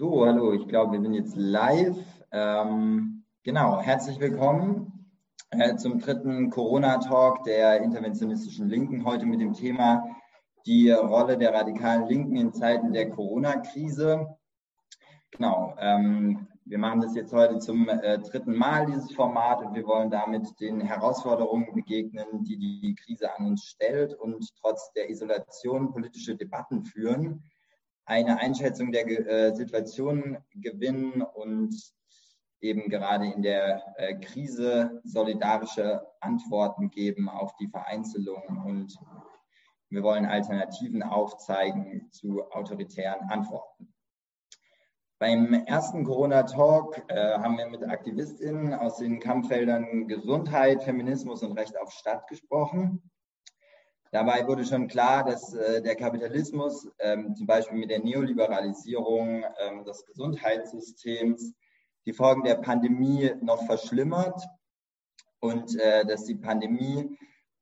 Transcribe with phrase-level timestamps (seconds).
[0.00, 1.98] So, hallo, ich glaube, wir sind jetzt live.
[2.30, 5.10] Ähm, genau, herzlich willkommen
[5.50, 9.04] äh, zum dritten Corona-Talk der interventionistischen Linken.
[9.04, 10.04] Heute mit dem Thema
[10.66, 14.36] die Rolle der radikalen Linken in Zeiten der Corona-Krise.
[15.32, 19.84] Genau, ähm, wir machen das jetzt heute zum äh, dritten Mal, dieses Format, und wir
[19.84, 25.90] wollen damit den Herausforderungen begegnen, die die Krise an uns stellt und trotz der Isolation
[25.90, 27.42] politische Debatten führen,
[28.08, 31.74] eine Einschätzung der äh, Situation gewinnen und
[32.60, 38.98] eben gerade in der äh, Krise solidarische Antworten geben auf die Vereinzelung und
[39.90, 43.92] wir wollen Alternativen aufzeigen zu autoritären Antworten.
[45.18, 51.78] Beim ersten Corona-Talk äh, haben wir mit AktivistInnen aus den Kampffeldern Gesundheit, Feminismus und Recht
[51.78, 53.02] auf Stadt gesprochen.
[54.10, 59.84] Dabei wurde schon klar, dass äh, der Kapitalismus ähm, zum Beispiel mit der Neoliberalisierung ähm,
[59.84, 61.54] des Gesundheitssystems
[62.06, 64.42] die Folgen der Pandemie noch verschlimmert
[65.40, 67.18] und äh, dass die Pandemie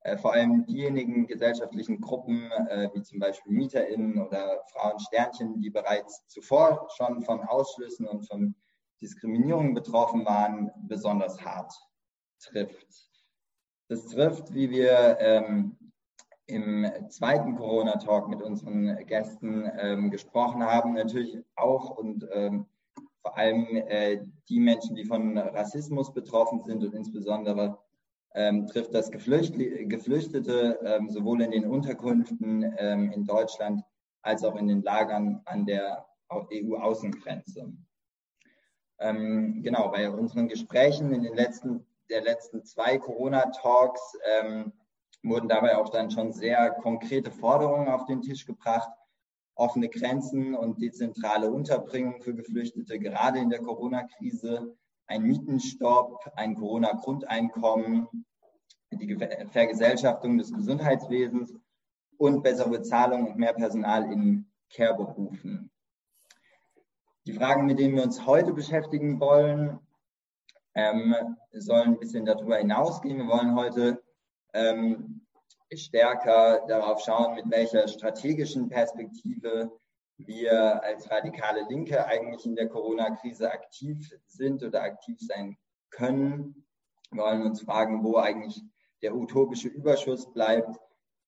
[0.06, 6.24] äh, vor allem diejenigen gesellschaftlichen Gruppen, äh, wie zum Beispiel MieterInnen oder Frauensternchen, die bereits
[6.28, 8.54] zuvor schon von Ausschlüssen und von
[9.00, 11.74] Diskriminierungen betroffen waren, besonders hart
[12.38, 13.10] trifft.
[13.88, 15.76] Das trifft, wie wir ähm,
[16.46, 22.66] im zweiten Corona-Talk mit unseren Gästen ähm, gesprochen haben, natürlich auch und ähm,
[23.22, 27.78] vor allem äh, die Menschen, die von Rassismus betroffen sind und insbesondere
[28.34, 33.82] ähm, trifft das Geflüchtete ähm, sowohl in den Unterkünften ähm, in Deutschland
[34.22, 37.72] als auch in den Lagern an der EU-Außengrenze.
[38.98, 44.18] Ähm, genau, bei unseren Gesprächen in den letzten, der letzten zwei Corona-Talks
[45.22, 48.90] wurden dabei auch dann schon sehr konkrete Forderungen auf den Tisch gebracht.
[49.54, 58.06] Offene Grenzen und dezentrale Unterbringung für Geflüchtete, gerade in der Corona-Krise, ein Mietenstopp, ein Corona-Grundeinkommen,
[58.92, 59.16] die
[59.50, 61.54] Vergesellschaftung des Gesundheitswesens
[62.18, 65.70] und bessere Bezahlung und mehr Personal in Care-Berufen.
[67.26, 69.80] Die Fragen, mit denen wir uns heute beschäftigen wollen,
[70.74, 71.14] ähm,
[71.52, 73.18] sollen ein bisschen darüber hinausgehen.
[73.18, 74.02] Wir wollen heute
[74.56, 75.20] ähm,
[75.74, 79.70] stärker darauf schauen, mit welcher strategischen Perspektive
[80.18, 85.56] wir als radikale Linke eigentlich in der Corona-Krise aktiv sind oder aktiv sein
[85.90, 86.66] können.
[87.10, 88.62] Wir wollen uns fragen, wo eigentlich
[89.02, 90.78] der utopische Überschuss bleibt.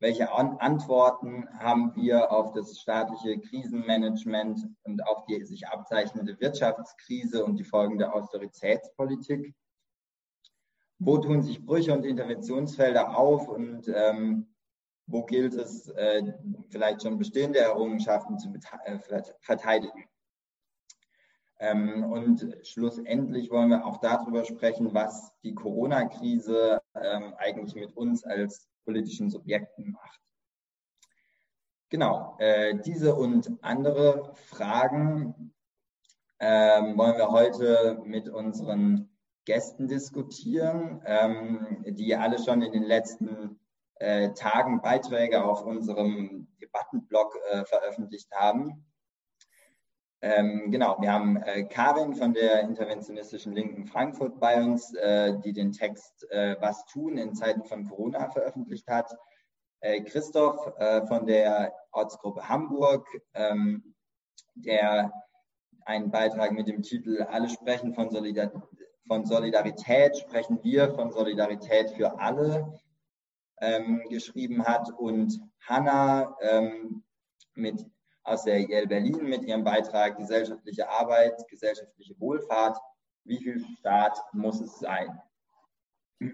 [0.01, 7.57] Welche Antworten haben wir auf das staatliche Krisenmanagement und auf die sich abzeichnende Wirtschaftskrise und
[7.57, 9.55] die Folgen der Austeritätspolitik?
[10.99, 14.49] Wo tun sich Brüche und Interventionsfelder auf und ähm,
[15.07, 16.23] wo gilt es, äh,
[16.69, 18.53] vielleicht schon bestehende Errungenschaften zu
[18.85, 18.99] äh,
[19.41, 20.05] verteidigen?
[21.61, 28.25] Ähm, und schlussendlich wollen wir auch darüber sprechen, was die Corona-Krise ähm, eigentlich mit uns
[28.25, 30.21] als politischen Subjekten macht.
[31.91, 35.55] Genau, äh, diese und andere Fragen
[36.39, 39.09] ähm, wollen wir heute mit unseren
[39.49, 43.59] Gästen diskutieren, ähm, die alle schon in den letzten
[43.95, 48.85] äh, Tagen Beiträge auf unserem Debattenblog äh, veröffentlicht haben.
[50.21, 55.55] Ähm, genau, wir haben äh, Karin von der interventionistischen Linken Frankfurt bei uns, äh, die
[55.55, 59.17] den Text äh, Was tun in Zeiten von Corona veröffentlicht hat.
[59.81, 60.61] Äh, Christoph
[61.09, 63.95] von der Ortsgruppe Hamburg, ähm,
[64.57, 65.11] der
[65.87, 68.51] einen Beitrag mit dem Titel Alle sprechen von, Solidar
[69.09, 72.79] von Solidarität, sprechen wir von Solidarität für alle
[73.61, 77.03] ähm, geschrieben hat und Hanna ähm,
[77.55, 77.85] mit
[78.23, 82.77] aus der Yale Berlin mit ihrem Beitrag Gesellschaftliche Arbeit, gesellschaftliche Wohlfahrt.
[83.25, 85.19] Wie viel Staat muss es sein?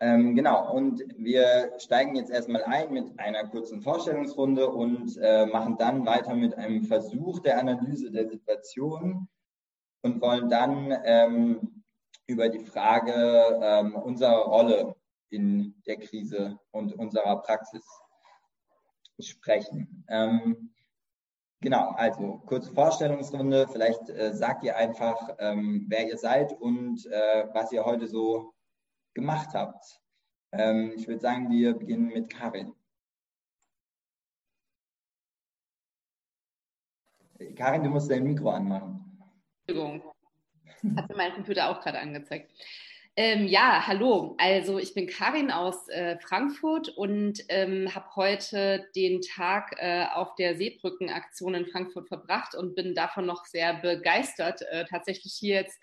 [0.00, 5.78] ähm, genau, und wir steigen jetzt erstmal ein mit einer kurzen Vorstellungsrunde und äh, machen
[5.78, 9.28] dann weiter mit einem Versuch der Analyse der Situation
[10.02, 11.82] und wollen dann ähm,
[12.26, 13.12] über die Frage
[13.62, 14.94] ähm, unserer Rolle
[15.30, 17.84] in der Krise und unserer Praxis
[19.18, 20.04] sprechen.
[20.08, 20.72] Ähm,
[21.60, 23.68] genau, also kurze Vorstellungsrunde.
[23.68, 28.54] Vielleicht äh, sagt ihr einfach, ähm, wer ihr seid und äh, was ihr heute so
[29.14, 30.00] gemacht habt.
[30.52, 32.74] Ähm, ich würde sagen, wir beginnen mit Karin.
[37.56, 39.09] Karin, du musst dein Mikro anmachen.
[39.70, 40.02] Entschuldigung.
[40.96, 42.50] Hat mir mein Computer auch gerade angezeigt.
[43.16, 44.34] Ähm, ja, hallo.
[44.38, 50.34] Also ich bin Karin aus äh, Frankfurt und ähm, habe heute den Tag äh, auf
[50.36, 54.62] der Seebrückenaktion in Frankfurt verbracht und bin davon noch sehr begeistert.
[54.70, 55.78] Äh, tatsächlich hier jetzt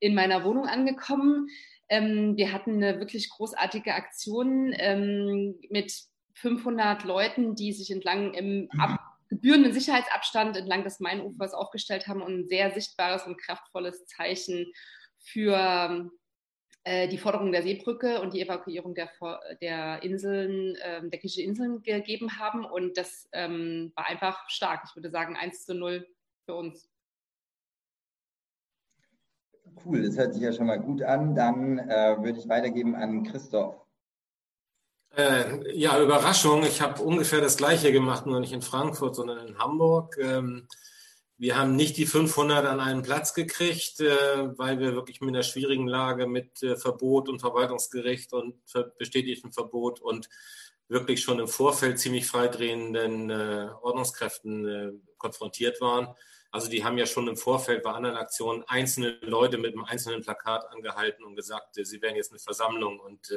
[0.00, 1.48] in meiner Wohnung angekommen.
[1.88, 5.92] Ähm, wir hatten eine wirklich großartige Aktion ähm, mit
[6.34, 8.95] 500 Leuten, die sich entlang im ab
[9.28, 14.72] gebührenden Sicherheitsabstand entlang des Mainufers aufgestellt haben und ein sehr sichtbares und kraftvolles Zeichen
[15.18, 16.10] für
[16.84, 19.10] äh, die Forderung der Seebrücke und die Evakuierung der,
[19.60, 22.64] der Inseln, äh, der griechischen Inseln gegeben haben.
[22.64, 24.84] Und das ähm, war einfach stark.
[24.88, 26.06] Ich würde sagen 1 zu 0
[26.44, 26.88] für uns.
[29.84, 31.34] Cool, das hört sich ja schon mal gut an.
[31.34, 33.85] Dann äh, würde ich weitergeben an Christoph.
[35.16, 36.62] Äh, ja, Überraschung.
[36.64, 40.18] Ich habe ungefähr das Gleiche gemacht, nur nicht in Frankfurt, sondern in Hamburg.
[40.20, 40.68] Ähm,
[41.38, 45.42] wir haben nicht die 500 an einen Platz gekriegt, äh, weil wir wirklich mit einer
[45.42, 48.56] schwierigen Lage mit äh, Verbot und Verwaltungsgericht und
[48.98, 50.28] bestätigtem Verbot und
[50.88, 56.14] wirklich schon im Vorfeld ziemlich freidrehenden äh, Ordnungskräften äh, konfrontiert waren.
[56.50, 60.20] Also die haben ja schon im Vorfeld bei anderen Aktionen einzelne Leute mit einem einzelnen
[60.20, 63.30] Plakat angehalten und gesagt, äh, sie wären jetzt eine Versammlung und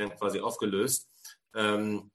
[0.00, 1.08] werden quasi aufgelöst.
[1.54, 2.10] Ähm,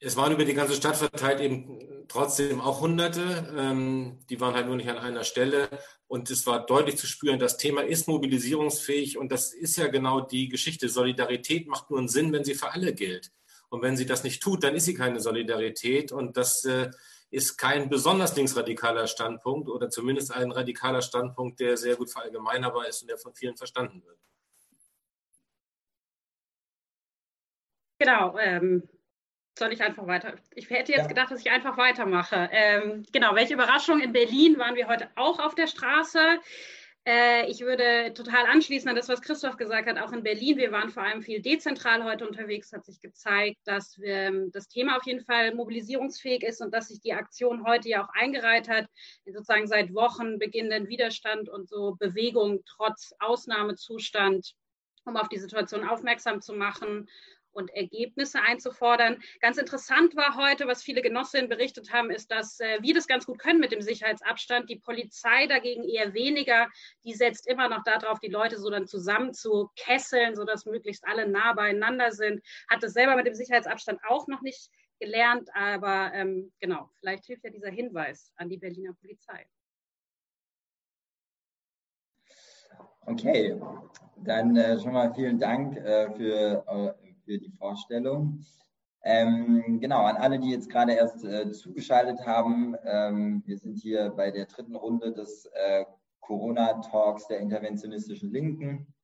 [0.00, 3.52] es waren über die ganze Stadt verteilt eben trotzdem auch Hunderte.
[3.56, 5.68] Ähm, die waren halt nur nicht an einer Stelle.
[6.06, 9.18] Und es war deutlich zu spüren, das Thema ist mobilisierungsfähig.
[9.18, 10.88] Und das ist ja genau die Geschichte.
[10.88, 13.32] Solidarität macht nur einen Sinn, wenn sie für alle gilt.
[13.70, 16.12] Und wenn sie das nicht tut, dann ist sie keine Solidarität.
[16.12, 16.90] Und das äh,
[17.30, 23.02] ist kein besonders linksradikaler Standpunkt oder zumindest ein radikaler Standpunkt, der sehr gut verallgemeinerbar ist
[23.02, 24.18] und der von vielen verstanden wird.
[27.98, 28.38] Genau.
[28.38, 28.88] Ähm,
[29.58, 30.34] soll ich einfach weiter?
[30.54, 31.08] Ich hätte jetzt ja.
[31.08, 32.48] gedacht, dass ich einfach weitermache.
[32.52, 33.34] Ähm, genau.
[33.34, 34.00] Welche Überraschung?
[34.00, 36.38] In Berlin waren wir heute auch auf der Straße.
[37.04, 40.58] Äh, ich würde total anschließen an das, was Christoph gesagt hat, auch in Berlin.
[40.58, 44.68] Wir waren vor allem viel dezentral heute unterwegs, hat sich gezeigt, dass wir, ähm, das
[44.68, 48.68] Thema auf jeden Fall mobilisierungsfähig ist und dass sich die Aktion heute ja auch eingereiht
[48.68, 48.86] hat,
[49.24, 54.54] in sozusagen seit Wochen beginnenden Widerstand und so Bewegung trotz Ausnahmezustand,
[55.04, 57.08] um auf die Situation aufmerksam zu machen
[57.52, 59.22] und Ergebnisse einzufordern.
[59.40, 63.26] Ganz interessant war heute, was viele Genossinnen berichtet haben, ist, dass äh, wir das ganz
[63.26, 64.70] gut können mit dem Sicherheitsabstand.
[64.70, 66.68] Die Polizei dagegen eher weniger.
[67.04, 71.28] Die setzt immer noch darauf, die Leute so dann zusammen zu kesseln, sodass möglichst alle
[71.28, 72.42] nah beieinander sind.
[72.68, 77.44] Hat das selber mit dem Sicherheitsabstand auch noch nicht gelernt, aber ähm, genau, vielleicht hilft
[77.44, 79.46] ja dieser Hinweis an die Berliner Polizei.
[83.06, 83.58] Okay,
[84.16, 88.42] dann äh, schon mal vielen Dank äh, für äh, für die Vorstellung.
[89.04, 94.08] Ähm, genau, an alle, die jetzt gerade erst äh, zugeschaltet haben, ähm, wir sind hier
[94.08, 95.84] bei der dritten Runde des äh,
[96.20, 98.94] Corona-Talks der interventionistischen Linken.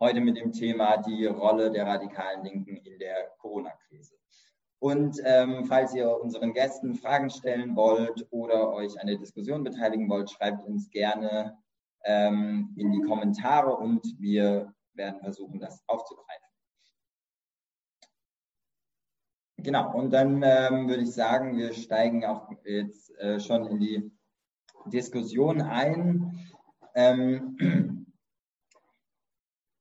[0.00, 4.14] Heute mit dem Thema die Rolle der radikalen Linken in der Corona-Krise.
[4.78, 10.08] Und ähm, falls ihr unseren Gästen Fragen stellen wollt oder euch an der Diskussion beteiligen
[10.08, 11.58] wollt, schreibt uns gerne
[12.04, 16.49] ähm, in die Kommentare und wir werden versuchen, das aufzugreifen.
[19.62, 24.10] Genau, und dann ähm, würde ich sagen, wir steigen auch jetzt äh, schon in die
[24.86, 26.48] Diskussion ein.
[26.94, 27.56] Ähm,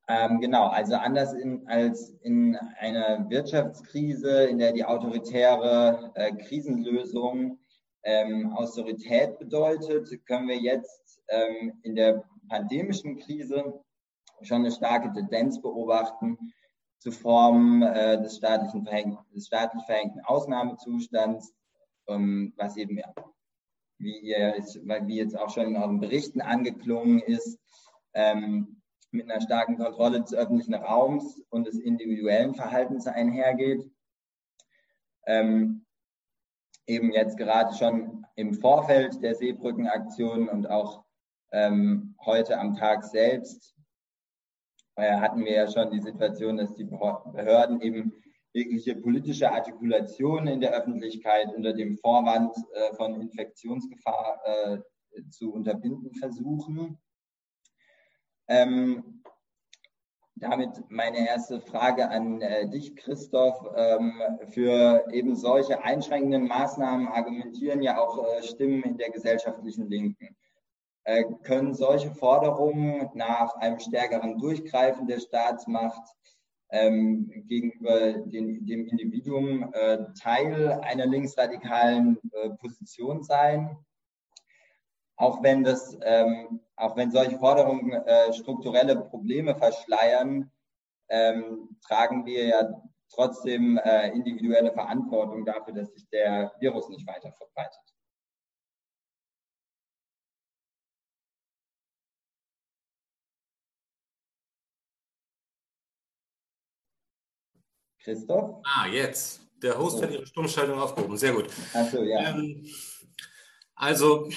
[0.10, 7.60] ähm, genau, also anders in, als in einer Wirtschaftskrise, in der die autoritäre äh, Krisenlösung
[8.03, 13.80] ähm, Austerität bedeutet, können wir jetzt ähm, in der pandemischen Krise
[14.42, 16.38] schon eine starke Tendenz beobachten,
[17.00, 18.88] zu Formen äh, des, staatlichen
[19.34, 21.53] des staatlich verhängten Ausnahmezustands,
[22.08, 23.00] ähm, was eben,
[23.98, 27.58] wie, ihr, wie jetzt auch schon in euren Berichten angeklungen ist,
[28.13, 33.89] ähm, mit einer starken Kontrolle des öffentlichen Raums und des individuellen Verhaltens einhergeht.
[35.25, 35.86] Ähm,
[36.86, 41.06] eben jetzt gerade schon im Vorfeld der Seebrückenaktion und auch
[41.51, 43.75] ähm, heute am Tag selbst
[45.00, 48.13] hatten wir ja schon die Situation, dass die Behörden eben
[48.53, 54.79] jegliche politische Artikulation in der Öffentlichkeit unter dem Vorwand äh, von Infektionsgefahr äh,
[55.29, 56.98] zu unterbinden versuchen.
[58.48, 59.24] Ähm,
[60.36, 63.62] damit meine erste Frage an äh, dich, Christoph.
[63.75, 70.36] Ähm, für eben solche einschränkenden Maßnahmen argumentieren ja auch Stimmen in der gesellschaftlichen Linken.
[71.06, 76.03] Äh, können solche Forderungen nach einem stärkeren Durchgreifen der Staatsmacht
[76.72, 83.75] ähm, gegenüber den, dem Individuum äh, Teil einer linksradikalen äh, Position sein,
[85.15, 90.51] auch wenn das ähm, auch wenn solche Forderungen äh, strukturelle Probleme verschleiern,
[91.10, 97.34] ähm, tragen wir ja trotzdem äh, individuelle Verantwortung dafür, dass sich der Virus nicht weiter
[97.34, 97.82] verbreitet.
[108.03, 108.62] Christoph?
[108.63, 109.41] Ah, jetzt.
[109.62, 111.18] Der Host hat ihre Stummschaltung aufgehoben.
[111.18, 111.48] Sehr gut.
[111.74, 112.29] Achso, ja.
[112.29, 112.65] Ähm,
[113.75, 114.29] also,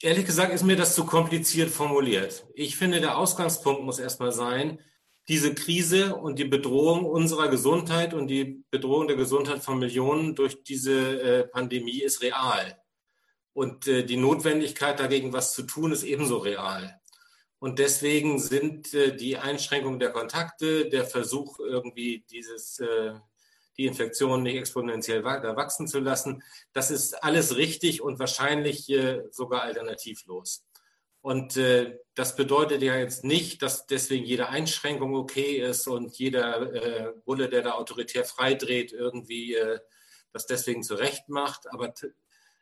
[0.00, 2.46] ehrlich gesagt ist mir das zu kompliziert formuliert.
[2.54, 4.80] Ich finde, der Ausgangspunkt muss erstmal sein,
[5.28, 10.62] diese Krise und die Bedrohung unserer Gesundheit und die Bedrohung der Gesundheit von Millionen durch
[10.64, 12.80] diese äh, Pandemie ist real.
[13.52, 16.99] Und äh, die Notwendigkeit dagegen was zu tun ist ebenso real.
[17.60, 23.12] Und deswegen sind äh, die Einschränkungen der Kontakte, der Versuch, irgendwie dieses, äh,
[23.76, 29.22] die Infektion nicht exponentiell weiter wachsen zu lassen, das ist alles richtig und wahrscheinlich äh,
[29.30, 30.64] sogar alternativlos.
[31.20, 36.72] Und äh, das bedeutet ja jetzt nicht, dass deswegen jede Einschränkung okay ist und jeder
[36.72, 39.80] äh, Bulle, der da autoritär freidreht, irgendwie äh,
[40.32, 41.70] das deswegen zurecht macht.
[41.70, 41.92] Aber,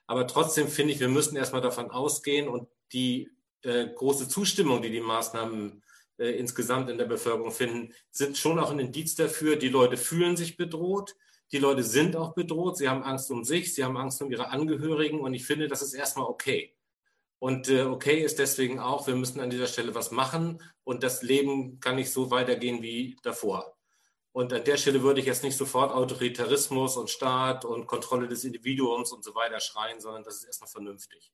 [0.09, 3.31] aber trotzdem finde ich, wir müssen erstmal davon ausgehen und die
[3.63, 5.83] äh, große Zustimmung, die die Maßnahmen
[6.19, 10.37] äh, insgesamt in der Bevölkerung finden, sind schon auch ein Indiz dafür, die Leute fühlen
[10.37, 11.17] sich bedroht.
[11.53, 12.77] Die Leute sind auch bedroht.
[12.77, 15.21] Sie haben Angst um sich, sie haben Angst um ihre Angehörigen.
[15.21, 16.75] Und ich finde, das ist erstmal okay.
[17.39, 20.61] Und äh, okay ist deswegen auch, wir müssen an dieser Stelle was machen.
[20.85, 23.77] Und das Leben kann nicht so weitergehen wie davor.
[24.33, 28.45] Und an der Stelle würde ich jetzt nicht sofort Autoritarismus und Staat und Kontrolle des
[28.45, 31.33] Individuums und so weiter schreien, sondern das ist erstmal vernünftig.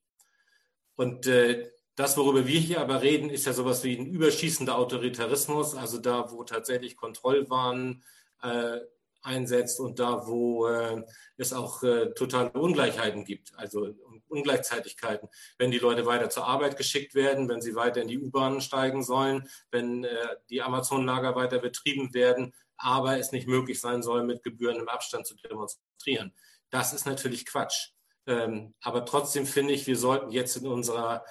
[0.95, 5.75] Und äh, das, worüber wir hier aber reden, ist ja sowas wie ein überschießender Autoritarismus,
[5.75, 8.03] also da, wo tatsächlich Kontrollwahn
[8.43, 8.79] äh,
[9.23, 11.03] einsetzt und da, wo äh,
[11.37, 13.95] es auch äh, totale Ungleichheiten gibt, also
[14.29, 15.29] Ungleichzeitigkeiten.
[15.57, 19.03] Wenn die Leute weiter zur Arbeit geschickt werden, wenn sie weiter in die U-Bahnen steigen
[19.03, 24.43] sollen, wenn äh, die Amazon-Lager weiter betrieben werden, aber es nicht möglich sein soll, mit
[24.43, 26.35] gebührendem Abstand zu demonstrieren.
[26.71, 27.91] Das ist natürlich Quatsch.
[28.27, 31.25] Ähm, aber trotzdem finde ich, wir sollten jetzt in unserer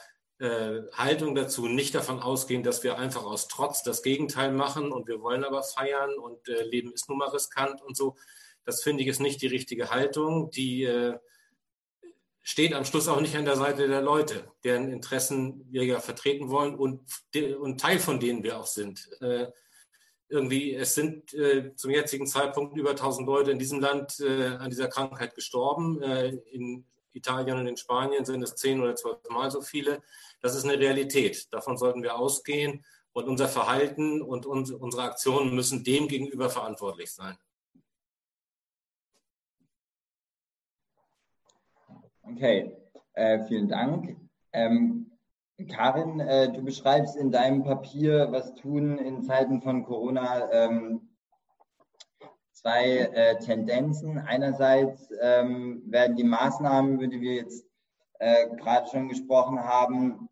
[0.94, 5.22] Haltung dazu nicht davon ausgehen, dass wir einfach aus Trotz das Gegenteil machen und wir
[5.22, 8.16] wollen aber feiern und äh, Leben ist nun mal riskant und so.
[8.66, 10.50] Das finde ich ist nicht die richtige Haltung.
[10.52, 11.18] Die äh,
[12.42, 16.50] steht am Schluss auch nicht an der Seite der Leute, deren Interessen wir ja vertreten
[16.50, 17.02] wollen und,
[17.60, 19.10] und Teil von denen wir auch sind.
[19.22, 19.48] Äh,
[20.30, 24.70] irgendwie, es sind äh, zum jetzigen Zeitpunkt über 1000 Leute in diesem Land äh, an
[24.70, 26.02] dieser Krankheit gestorben.
[26.02, 30.02] in Italien und in Spanien sind es zehn oder zwölf Mal so viele.
[30.44, 31.52] Das ist eine Realität.
[31.54, 32.84] Davon sollten wir ausgehen.
[33.14, 37.38] Und unser Verhalten und unsere Aktionen müssen dem gegenüber verantwortlich sein.
[42.24, 42.76] Okay,
[43.14, 44.18] äh, vielen Dank.
[44.52, 45.12] Ähm,
[45.70, 51.16] Karin, äh, du beschreibst in deinem Papier, was tun in Zeiten von Corona, ähm,
[52.52, 54.18] zwei äh, Tendenzen.
[54.18, 57.66] Einerseits ähm, werden die Maßnahmen, über die wir jetzt
[58.20, 60.30] äh, gerade schon gesprochen haben,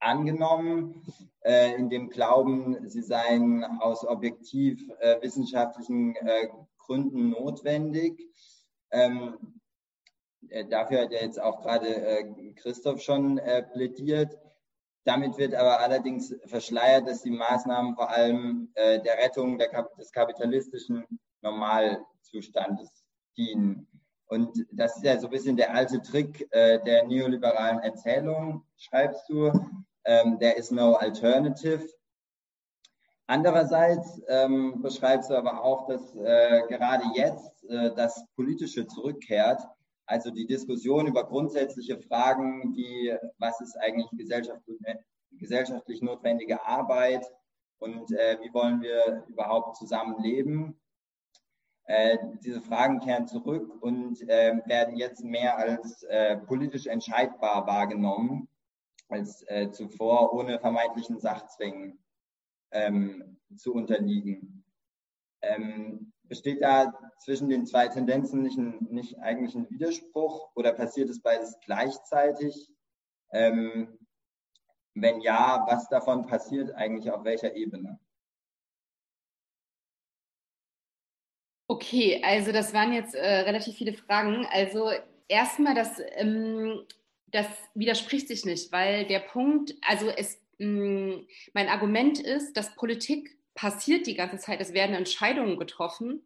[0.00, 1.02] angenommen,
[1.40, 8.20] äh, in dem Glauben, sie seien aus objektiv äh, wissenschaftlichen äh, Gründen notwendig.
[8.90, 9.36] Ähm,
[10.48, 13.40] äh, dafür hat ja jetzt auch gerade Christoph schon
[13.72, 14.38] plädiert.
[15.04, 21.06] Damit wird aber allerdings verschleiert, dass die Maßnahmen vor allem der Rettung der, des kapitalistischen
[21.40, 22.90] Normalzustandes
[23.36, 23.86] dienen.
[24.28, 29.28] Und das ist ja so ein bisschen der alte Trick äh, der neoliberalen Erzählung, schreibst
[29.28, 29.50] du.
[30.08, 31.86] Ähm, there is no alternative.
[33.26, 39.60] Andererseits ähm, beschreibst du aber auch, dass äh, gerade jetzt äh, das Politische zurückkehrt,
[40.06, 44.78] also die Diskussion über grundsätzliche Fragen wie, was ist eigentlich gesellschaftlich,
[45.32, 47.30] gesellschaftlich notwendige Arbeit
[47.78, 50.80] und äh, wie wollen wir überhaupt zusammenleben,
[51.84, 58.48] äh, diese Fragen kehren zurück und äh, werden jetzt mehr als äh, politisch entscheidbar wahrgenommen
[59.08, 61.98] als äh, zuvor, ohne vermeintlichen Sachzwängen
[62.72, 64.64] ähm, zu unterliegen.
[65.42, 71.08] Ähm, besteht da zwischen den zwei Tendenzen nicht, ein, nicht eigentlich ein Widerspruch oder passiert
[71.08, 72.70] es beides gleichzeitig?
[73.32, 73.98] Ähm,
[74.94, 77.98] wenn ja, was davon passiert eigentlich auf welcher Ebene?
[81.70, 84.46] Okay, also das waren jetzt äh, relativ viele Fragen.
[84.50, 84.90] Also
[85.28, 86.82] erstmal, das, ähm,
[87.30, 92.74] das widerspricht sich nicht, weil der Punkt, also es, mh, mm, mein Argument ist, dass
[92.74, 96.22] Politik passiert die ganze Zeit, es werden Entscheidungen getroffen,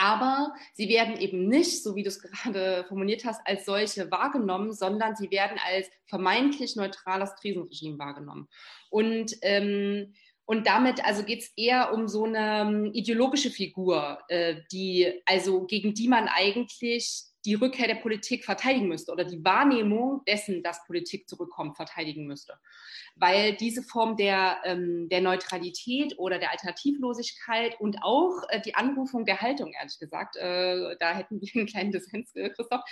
[0.00, 4.72] Aber sie werden eben nicht, so wie du es gerade formuliert hast, als solche wahrgenommen,
[4.72, 8.48] sondern sie werden als vermeintlich neutrales Krisenregime wahrgenommen.
[8.88, 10.14] Und ähm,
[10.46, 15.64] und damit also geht es eher um so eine ähm, ideologische Figur, äh, die, also
[15.64, 20.84] gegen die man eigentlich die Rückkehr der Politik verteidigen müsste oder die Wahrnehmung dessen, dass
[20.86, 22.58] Politik zurückkommt, verteidigen müsste.
[23.16, 29.24] Weil diese Form der, ähm, der Neutralität oder der Alternativlosigkeit und auch äh, die Anrufung
[29.24, 32.82] der Haltung, ehrlich gesagt, äh, da hätten wir einen kleinen Dissens, äh, Christoph,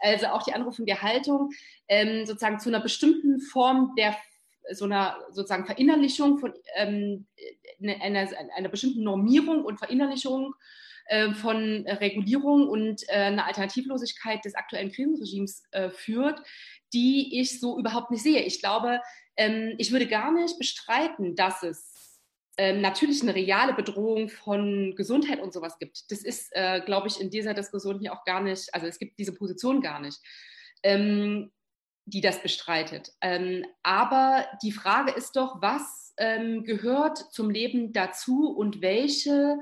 [0.00, 1.50] also auch die Anrufung der Haltung
[1.88, 4.16] ähm, sozusagen zu einer bestimmten Form der
[4.72, 7.26] so einer sozusagen Verinnerlichung von ähm,
[7.80, 10.54] einer, einer bestimmten Normierung und Verinnerlichung
[11.08, 16.42] äh, von Regulierung und äh, einer Alternativlosigkeit des aktuellen Krisenregimes äh, führt,
[16.92, 18.42] die ich so überhaupt nicht sehe.
[18.42, 19.00] Ich glaube,
[19.36, 22.20] ähm, ich würde gar nicht bestreiten, dass es
[22.56, 26.10] ähm, natürlich eine reale Bedrohung von Gesundheit und sowas gibt.
[26.10, 26.50] Das ist,
[26.86, 30.00] glaube ich, in dieser Diskussion hier auch gar nicht, also es gibt diese Position gar
[30.00, 30.18] nicht.
[30.82, 31.52] Ähm,
[32.08, 33.10] die das bestreitet.
[33.82, 39.58] Aber die Frage ist doch, was gehört zum Leben dazu und welche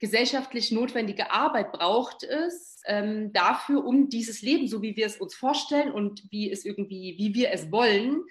[0.00, 5.34] gesellschaftlich notwendige Arbeit braucht es ähm, dafür, um dieses Leben, so wie wir es uns
[5.34, 8.24] vorstellen und wie es irgendwie, wie wir es wollen,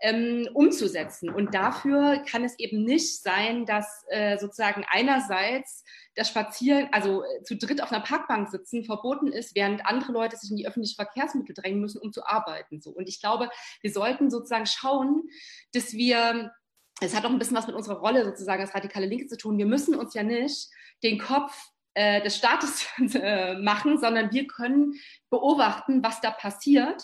[0.00, 1.28] ähm, umzusetzen.
[1.30, 5.84] Und dafür kann es eben nicht sein, dass äh, sozusagen einerseits
[6.14, 10.36] das Spazieren, also äh, zu dritt auf einer Parkbank sitzen, verboten ist, während andere Leute
[10.36, 12.80] sich in die öffentlichen Verkehrsmittel drängen müssen, um zu arbeiten.
[12.80, 12.90] So.
[12.90, 13.50] Und ich glaube,
[13.82, 15.28] wir sollten sozusagen schauen,
[15.72, 16.52] dass wir
[17.00, 19.56] es hat auch ein bisschen was mit unserer Rolle sozusagen als radikale Linke zu tun.
[19.56, 20.68] Wir müssen uns ja nicht
[21.02, 21.56] den Kopf
[21.94, 24.94] äh, des Staates äh, machen, sondern wir können
[25.30, 27.02] beobachten, was da passiert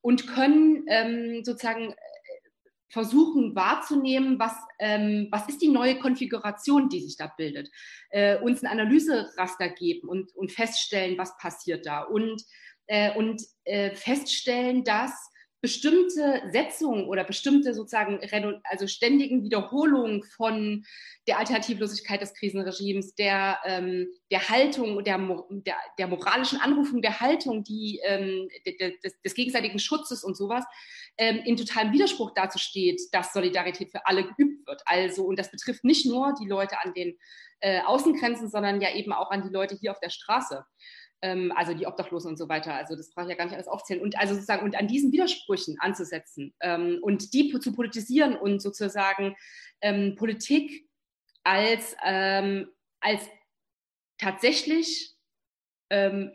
[0.00, 1.94] und können ähm, sozusagen
[2.92, 7.70] versuchen wahrzunehmen, was, ähm, was ist die neue Konfiguration, die sich da bildet,
[8.10, 12.02] äh, uns ein Analyseraster geben und, und feststellen, was passiert da.
[12.02, 12.42] Und,
[12.88, 15.30] äh, und äh, feststellen, dass
[15.62, 18.18] bestimmte Setzungen oder bestimmte sozusagen
[18.64, 20.84] also ständigen Wiederholungen von
[21.28, 25.18] der Alternativlosigkeit des Krisenregimes, der, ähm, der Haltung, der,
[25.50, 28.48] der, der moralischen Anrufung der Haltung, die ähm,
[29.04, 30.64] des, des, gegenseitigen Schutzes und sowas,
[31.16, 34.82] ähm, in totalem Widerspruch dazu steht, dass Solidarität für alle geübt wird.
[34.84, 37.16] Also, und das betrifft nicht nur die Leute an den
[37.60, 40.64] äh, Außengrenzen, sondern ja eben auch an die Leute hier auf der Straße
[41.22, 42.74] ähm, also die Obdachlosen und so weiter.
[42.74, 44.02] Also das brauche ich ja gar nicht alles aufzählen.
[44.02, 49.36] Und also sozusagen und an diesen Widersprüchen anzusetzen ähm, und die zu politisieren und sozusagen
[49.80, 50.88] ähm, Politik
[51.44, 52.68] als, ähm,
[53.00, 53.22] als
[54.18, 55.14] tatsächlich
[55.90, 56.32] ähm,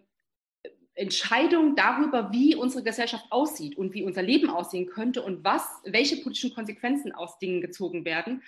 [0.95, 6.17] Entscheidung darüber, wie unsere Gesellschaft aussieht und wie unser Leben aussehen könnte und was, welche
[6.17, 8.41] politischen Konsequenzen aus Dingen gezogen werden.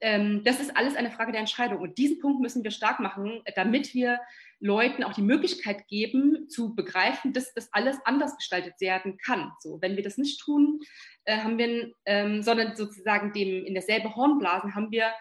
[0.00, 1.80] Ähm, das ist alles eine Frage der Entscheidung.
[1.80, 4.20] Und diesen Punkt müssen wir stark machen, damit wir
[4.60, 9.52] Leuten auch die Möglichkeit geben, zu begreifen, dass das alles anders gestaltet werden kann.
[9.60, 10.80] So, wenn wir das nicht tun,
[11.24, 15.12] äh, haben wir, ähm, sondern sozusagen dem in derselbe Horn blasen, haben wir,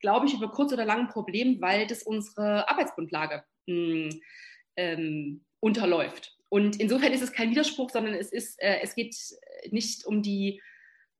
[0.00, 4.20] glaube ich, über kurz oder lang ein Problem, weil das unsere Arbeitsgrundlage mh, hm,
[4.76, 6.36] ähm, unterläuft.
[6.48, 9.16] Und insofern ist es kein Widerspruch, sondern es ist, äh, es geht
[9.70, 10.62] nicht um die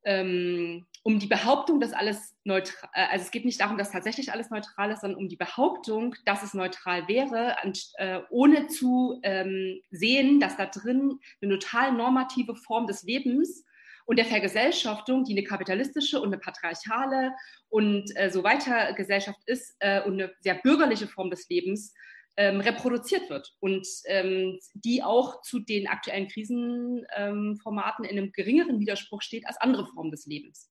[0.05, 4.33] ähm, um die Behauptung, dass alles neutral, äh, also es geht nicht darum, dass tatsächlich
[4.33, 7.55] alles neutral ist, sondern um die Behauptung, dass es neutral wäre,
[7.99, 13.65] äh, ohne zu ähm, sehen, dass da drin eine total normative Form des Lebens
[14.07, 17.33] und der Vergesellschaftung, die eine kapitalistische und eine patriarchale
[17.69, 21.93] und äh, so weiter Gesellschaft ist äh, und eine sehr bürgerliche Form des Lebens
[22.39, 28.81] ähm, reproduziert wird und ähm, die auch zu den aktuellen Krisenformaten ähm, in einem geringeren
[28.81, 30.71] Widerspruch steht als andere Formen des Lebens.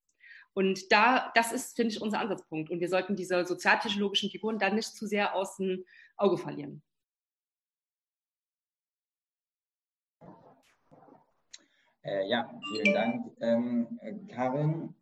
[0.53, 2.69] Und da, das ist, finde ich, unser Ansatzpunkt.
[2.69, 5.83] Und wir sollten diese sozialpsychologischen Figuren dann nicht zu sehr aus dem
[6.15, 6.83] Auge verlieren.
[12.03, 14.93] Äh, ja, vielen Dank, ähm, Karin.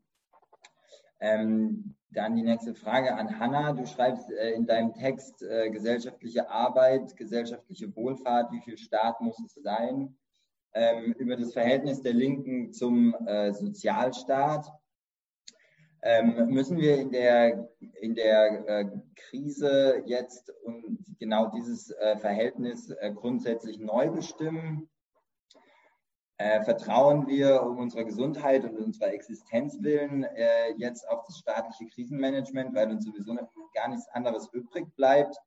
[1.20, 3.74] Ähm, dann die nächste Frage an Hanna.
[3.74, 9.40] Du schreibst äh, in deinem Text äh, gesellschaftliche Arbeit, gesellschaftliche Wohlfahrt, wie viel Staat muss
[9.40, 10.16] es sein?
[10.74, 14.72] Ähm, über das Verhältnis der Linken zum äh, Sozialstaat.
[16.04, 17.70] Ähm, müssen wir in der,
[18.02, 18.86] in der äh,
[19.16, 24.90] Krise jetzt und genau dieses äh, Verhältnis äh, grundsätzlich neu bestimmen?
[26.38, 31.86] Äh, vertrauen wir um unserer Gesundheit und unserer Existenz willen äh, jetzt auf das staatliche
[31.94, 33.38] Krisenmanagement, weil uns sowieso
[33.76, 35.38] gar nichts anderes übrig bleibt?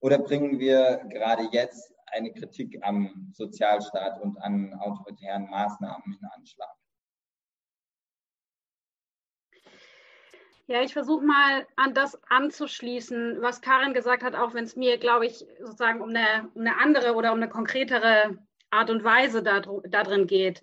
[0.00, 6.76] Oder bringen wir gerade jetzt eine Kritik am Sozialstaat und an autoritären Maßnahmen in Anschlag?
[10.66, 14.96] Ja, ich versuche mal an das anzuschließen, was Karin gesagt hat, auch wenn es mir,
[14.96, 18.38] glaube ich, sozusagen um eine, um eine andere oder um eine konkretere
[18.70, 20.62] Art und Weise da, da drin geht.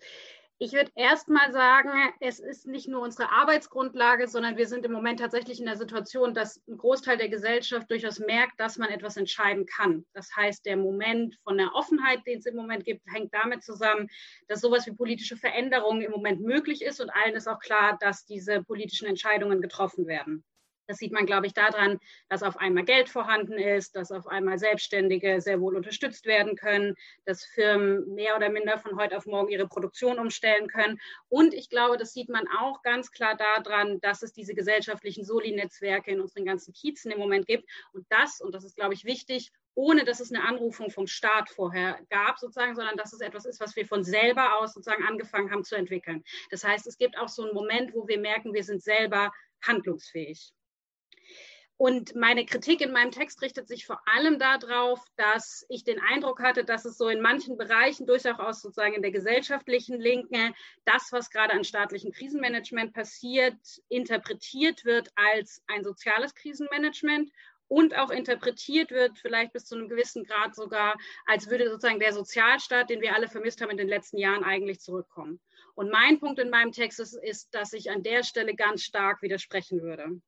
[0.64, 4.92] Ich würde erst mal sagen, es ist nicht nur unsere Arbeitsgrundlage, sondern wir sind im
[4.92, 9.18] Moment tatsächlich in der Situation, dass ein Großteil der Gesellschaft durchaus merkt, dass man etwas
[9.18, 10.06] entscheiden kann.
[10.14, 14.08] Das heißt, der Moment von der Offenheit, den es im Moment gibt, hängt damit zusammen,
[14.50, 18.26] dass sowas wie politische Veränderungen im Moment möglich ist und allen ist auch klar, dass
[18.26, 20.44] diese politischen Entscheidungen getroffen werden.
[20.92, 24.60] Das sieht man, glaube ich, daran, dass auf einmal Geld vorhanden ist, dass auf einmal
[24.60, 29.48] Selbstständige sehr wohl unterstützt werden können, dass Firmen mehr oder minder von heute auf morgen
[29.48, 31.00] ihre Produktion umstellen können.
[31.30, 36.12] Und ich glaube, das sieht man auch ganz klar daran, dass es diese gesellschaftlichen Soli-Netzwerke
[36.12, 37.70] in unseren ganzen Kiezen im Moment gibt.
[37.94, 41.50] Und das, und das ist, glaube ich, wichtig, ohne dass es eine Anrufung vom Staat
[41.50, 45.52] vorher gab, sozusagen, sondern dass es etwas ist, was wir von selber aus sozusagen angefangen
[45.52, 46.26] haben zu entwickeln.
[46.50, 50.54] Das heißt, es gibt auch so einen Moment, wo wir merken, wir sind selber handlungsfähig.
[51.84, 56.40] Und meine Kritik in meinem Text richtet sich vor allem darauf, dass ich den Eindruck
[56.40, 60.54] hatte, dass es so in manchen Bereichen, durchaus sozusagen in der gesellschaftlichen Linke,
[60.86, 63.58] das, was gerade an staatlichem Krisenmanagement passiert,
[63.90, 67.32] interpretiert wird als ein soziales Krisenmanagement
[67.68, 72.14] und auch interpretiert wird, vielleicht bis zu einem gewissen Grad sogar, als würde sozusagen der
[72.14, 75.40] Sozialstaat, den wir alle vermisst haben in den letzten Jahren, eigentlich zurückkommen.
[75.74, 79.24] Und mein Punkt in meinem Text ist, ist dass ich an der Stelle ganz stark
[79.24, 80.22] widersprechen würde.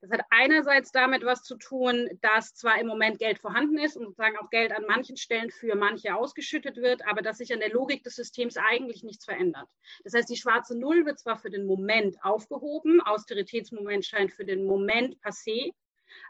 [0.00, 4.04] Das hat einerseits damit was zu tun, dass zwar im Moment Geld vorhanden ist und
[4.04, 7.70] sozusagen auch Geld an manchen Stellen für manche ausgeschüttet wird, aber dass sich an der
[7.70, 9.68] Logik des Systems eigentlich nichts verändert.
[10.04, 14.66] Das heißt, die schwarze Null wird zwar für den Moment aufgehoben, Austeritätsmoment scheint für den
[14.66, 15.72] Moment passé,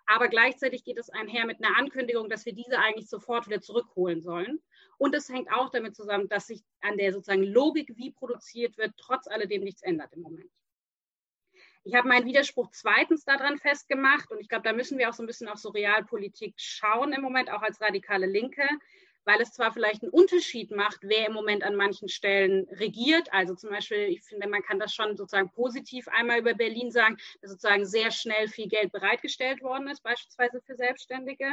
[0.06, 4.22] aber gleichzeitig geht es einher mit einer Ankündigung, dass wir diese eigentlich sofort wieder zurückholen
[4.22, 4.60] sollen.
[4.98, 8.94] Und es hängt auch damit zusammen, dass sich an der sozusagen Logik, wie produziert wird,
[8.96, 10.50] trotz alledem nichts ändert im Moment.
[11.86, 15.22] Ich habe meinen Widerspruch zweitens daran festgemacht und ich glaube, da müssen wir auch so
[15.22, 18.66] ein bisschen auf so Realpolitik schauen im Moment, auch als radikale Linke,
[19.24, 23.32] weil es zwar vielleicht einen Unterschied macht, wer im Moment an manchen Stellen regiert.
[23.32, 27.18] Also zum Beispiel, ich finde, man kann das schon sozusagen positiv einmal über Berlin sagen,
[27.40, 31.46] dass sozusagen sehr schnell viel Geld bereitgestellt worden ist, beispielsweise für Selbstständige.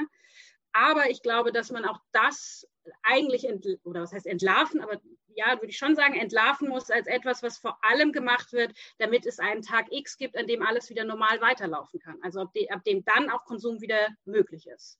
[0.74, 2.68] Aber ich glaube, dass man auch das
[3.04, 3.48] eigentlich,
[3.84, 5.00] oder was heißt entlarven, aber
[5.36, 9.26] ja, würde ich schon sagen, entlarven muss als etwas, was vor allem gemacht wird, damit
[9.26, 12.18] es einen Tag X gibt, an dem alles wieder normal weiterlaufen kann.
[12.22, 15.00] Also ab, de, ab dem dann auch Konsum wieder möglich ist.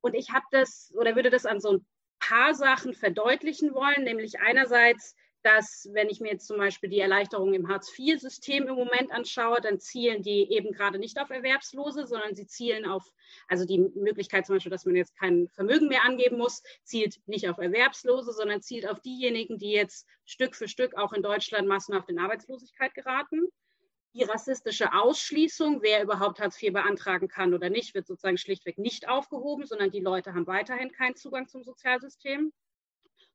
[0.00, 1.86] Und ich habe das oder würde das an so ein
[2.18, 7.54] paar Sachen verdeutlichen wollen, nämlich einerseits dass wenn ich mir jetzt zum Beispiel die Erleichterung
[7.54, 12.46] im Hartz-IV-System im Moment anschaue, dann zielen die eben gerade nicht auf Erwerbslose, sondern sie
[12.46, 13.12] zielen auf,
[13.46, 17.48] also die Möglichkeit zum Beispiel, dass man jetzt kein Vermögen mehr angeben muss, zielt nicht
[17.48, 22.08] auf Erwerbslose, sondern zielt auf diejenigen, die jetzt Stück für Stück auch in Deutschland massenhaft
[22.08, 23.46] in Arbeitslosigkeit geraten.
[24.14, 29.08] Die rassistische Ausschließung, wer überhaupt Hartz IV beantragen kann oder nicht, wird sozusagen schlichtweg nicht
[29.08, 32.52] aufgehoben, sondern die Leute haben weiterhin keinen Zugang zum Sozialsystem.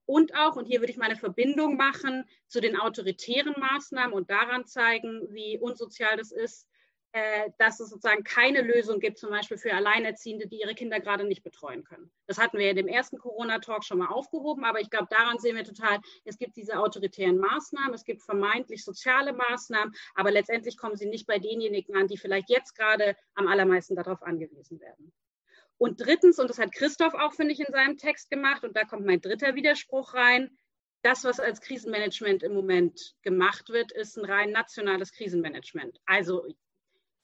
[0.06, 4.66] Und auch, und hier würde ich meine Verbindung machen zu den autoritären Maßnahmen und daran
[4.66, 6.68] zeigen, wie unsozial das ist,
[7.16, 11.24] äh, dass es sozusagen keine Lösung gibt, zum Beispiel für Alleinerziehende, die ihre Kinder gerade
[11.26, 12.12] nicht betreuen können.
[12.26, 15.56] Das hatten wir in dem ersten Corona-Talk schon mal aufgehoben, aber ich glaube, daran sehen
[15.56, 20.96] wir total, es gibt diese autoritären Maßnahmen, es gibt vermeintlich soziale Maßnahmen, aber letztendlich kommen
[20.98, 25.14] sie nicht bei denjenigen an, die vielleicht jetzt gerade am allermeisten darauf angewiesen werden.
[25.78, 28.84] Und drittens, und das hat Christoph auch, finde ich, in seinem Text gemacht, und da
[28.84, 30.58] kommt mein dritter Widerspruch rein,
[31.02, 36.00] das, was als Krisenmanagement im Moment gemacht wird, ist ein rein nationales Krisenmanagement.
[36.06, 36.48] Also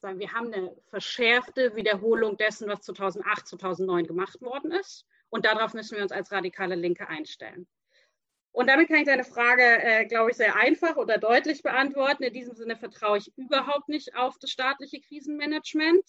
[0.01, 5.05] wir haben eine verschärfte Wiederholung dessen, was 2008, 2009 gemacht worden ist.
[5.29, 7.67] Und darauf müssen wir uns als radikale Linke einstellen.
[8.51, 12.23] Und damit kann ich deine Frage, äh, glaube ich, sehr einfach oder deutlich beantworten.
[12.23, 16.03] In diesem Sinne vertraue ich überhaupt nicht auf das staatliche Krisenmanagement.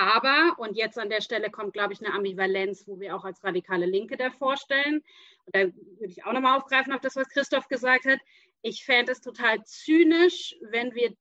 [0.00, 3.42] Aber, und jetzt an der Stelle kommt, glaube ich, eine Ambivalenz, wo wir auch als
[3.42, 5.02] radikale Linke da vorstellen.
[5.44, 8.20] Und da würde ich auch nochmal aufgreifen auf das, was Christoph gesagt hat.
[8.62, 11.16] Ich fände es total zynisch, wenn wir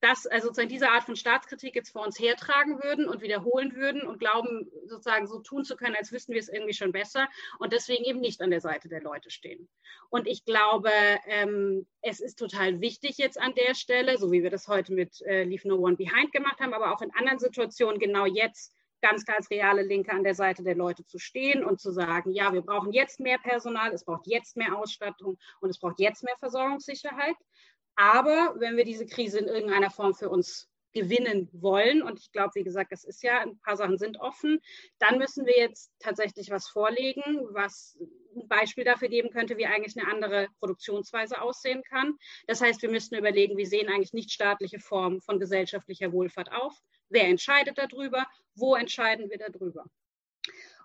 [0.00, 4.02] das, also sozusagen diese Art von Staatskritik jetzt vor uns hertragen würden und wiederholen würden
[4.02, 7.28] und glauben, sozusagen so tun zu können, als wüssten wir es irgendwie schon besser
[7.58, 9.68] und deswegen eben nicht an der Seite der Leute stehen.
[10.10, 10.90] Und ich glaube,
[11.26, 15.22] ähm, es ist total wichtig jetzt an der Stelle, so wie wir das heute mit
[15.22, 19.24] äh, Leave No One Behind gemacht haben, aber auch in anderen Situationen genau jetzt ganz
[19.28, 22.62] als reale Linke an der Seite der Leute zu stehen und zu sagen, ja, wir
[22.62, 27.36] brauchen jetzt mehr Personal, es braucht jetzt mehr Ausstattung und es braucht jetzt mehr Versorgungssicherheit.
[27.96, 32.52] Aber wenn wir diese Krise in irgendeiner Form für uns gewinnen wollen, und ich glaube,
[32.54, 34.60] wie gesagt, das ist ja, ein paar Sachen sind offen,
[34.98, 37.98] dann müssen wir jetzt tatsächlich was vorlegen, was
[38.34, 42.16] ein Beispiel dafür geben könnte, wie eigentlich eine andere Produktionsweise aussehen kann.
[42.46, 46.74] Das heißt, wir müssten überlegen, wie sehen eigentlich nichtstaatliche Formen von gesellschaftlicher Wohlfahrt auf?
[47.10, 48.26] Wer entscheidet darüber?
[48.54, 49.84] Wo entscheiden wir darüber?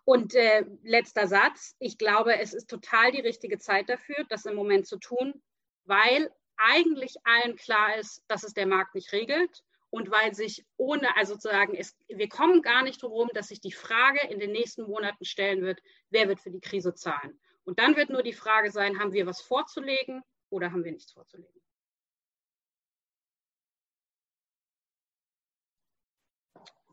[0.04, 1.76] Und äh, letzter Satz.
[1.80, 5.41] Ich glaube, es ist total die richtige Zeit dafür, das im Moment zu tun,
[5.86, 11.16] weil eigentlich allen klar ist, dass es der Markt nicht regelt und weil sich ohne,
[11.18, 14.84] also sozusagen, es, wir kommen gar nicht darum, dass sich die Frage in den nächsten
[14.84, 17.40] Monaten stellen wird, wer wird für die Krise zahlen.
[17.66, 21.12] Und dann wird nur die Frage sein, haben wir was vorzulegen oder haben wir nichts
[21.12, 21.62] vorzulegen.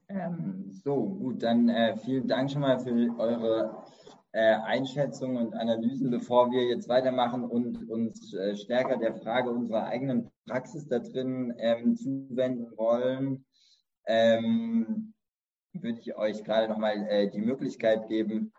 [0.09, 3.85] Ähm, so, gut, dann äh, vielen Dank schon mal für eure
[4.39, 9.87] äh, Einschätzungen und Analysen, bevor wir jetzt weitermachen und uns äh, stärker der Frage unserer
[9.87, 13.45] eigenen Praxis da drin ähm, zuwenden wollen,
[14.07, 15.13] ähm,
[15.73, 18.53] würde ich euch gerade nochmal äh, die Möglichkeit geben,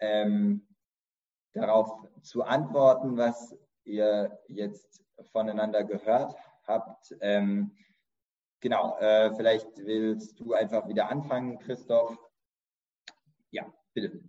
[0.00, 0.68] ähm,
[1.54, 5.02] darauf zu antworten, was ihr jetzt
[5.32, 7.16] voneinander gehört habt.
[7.22, 7.74] Ähm,
[8.60, 12.18] genau, äh, vielleicht willst du einfach wieder anfangen, Christoph.
[13.50, 14.20] Ja, bitte.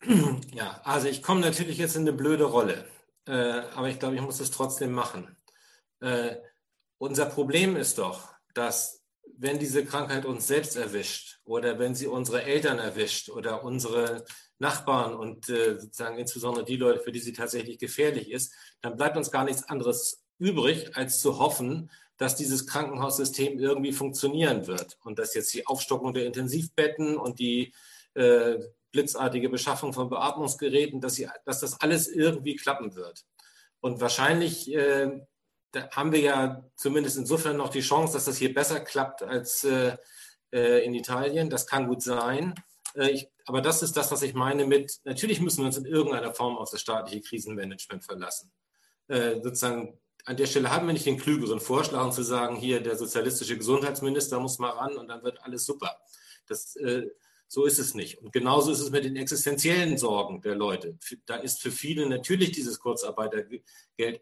[0.54, 2.84] Ja, also ich komme natürlich jetzt in eine blöde Rolle,
[3.26, 5.36] äh, aber ich glaube, ich muss es trotzdem machen.
[6.00, 6.36] Äh,
[6.98, 9.02] unser Problem ist doch, dass
[9.36, 14.24] wenn diese Krankheit uns selbst erwischt oder wenn sie unsere Eltern erwischt oder unsere
[14.58, 19.16] Nachbarn und äh, sozusagen insbesondere die Leute, für die sie tatsächlich gefährlich ist, dann bleibt
[19.16, 25.20] uns gar nichts anderes übrig, als zu hoffen, dass dieses Krankenhaussystem irgendwie funktionieren wird und
[25.20, 27.72] dass jetzt die Aufstockung der Intensivbetten und die
[28.14, 28.58] äh,
[28.92, 33.24] blitzartige Beschaffung von Beatmungsgeräten, dass, sie, dass das alles irgendwie klappen wird.
[33.80, 35.20] Und wahrscheinlich äh,
[35.92, 39.96] haben wir ja zumindest insofern noch die Chance, dass das hier besser klappt als äh,
[40.52, 41.50] äh, in Italien.
[41.50, 42.54] Das kann gut sein.
[42.94, 45.86] Äh, ich, aber das ist das, was ich meine mit, natürlich müssen wir uns in
[45.86, 48.50] irgendeiner Form auf das staatliche Krisenmanagement verlassen.
[49.08, 52.80] Äh, sozusagen an der Stelle haben wir nicht den klügeren Vorschlag, um zu sagen, hier
[52.80, 55.98] der sozialistische Gesundheitsminister muss mal ran und dann wird alles super.
[56.46, 57.08] Das äh,
[57.48, 58.18] so ist es nicht.
[58.18, 60.98] Und genauso ist es mit den existenziellen Sorgen der Leute.
[61.24, 63.62] Da ist für viele natürlich dieses Kurzarbeitergeld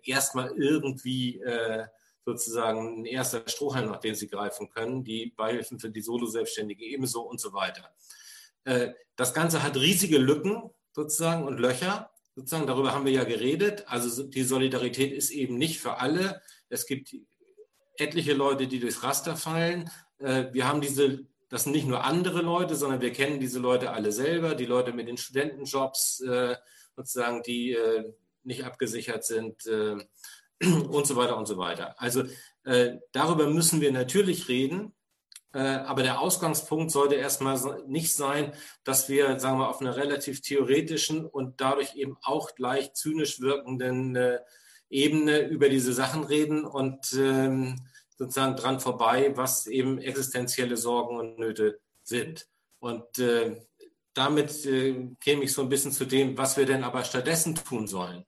[0.04, 1.86] erstmal irgendwie äh,
[2.24, 5.02] sozusagen ein erster Strohhalm, nach dem sie greifen können.
[5.02, 7.90] Die Beihilfen für die Solo-Selbstständige ebenso und so weiter.
[8.62, 12.10] Äh, das Ganze hat riesige Lücken sozusagen und Löcher.
[12.36, 13.84] Sozusagen, darüber haben wir ja geredet.
[13.88, 16.42] Also die Solidarität ist eben nicht für alle.
[16.68, 17.16] Es gibt
[17.96, 19.90] etliche Leute, die durchs Raster fallen.
[20.18, 23.90] Äh, wir haben diese das sind nicht nur andere Leute, sondern wir kennen diese Leute
[23.90, 26.56] alle selber, die Leute mit den Studentenjobs, äh,
[26.96, 29.96] sozusagen, die äh, nicht abgesichert sind äh,
[30.66, 32.00] und so weiter und so weiter.
[32.00, 32.24] Also
[32.64, 34.92] äh, darüber müssen wir natürlich reden.
[35.52, 38.52] Äh, aber der Ausgangspunkt sollte erstmal nicht sein,
[38.84, 44.16] dass wir, sagen wir, auf einer relativ theoretischen und dadurch eben auch gleich zynisch wirkenden
[44.16, 44.40] äh,
[44.90, 47.76] Ebene über diese Sachen reden und ähm,
[48.16, 52.48] sozusagen dran vorbei, was eben existenzielle Sorgen und Nöte sind.
[52.78, 53.60] Und äh,
[54.14, 57.86] damit äh, käme ich so ein bisschen zu dem, was wir denn aber stattdessen tun
[57.86, 58.24] sollen.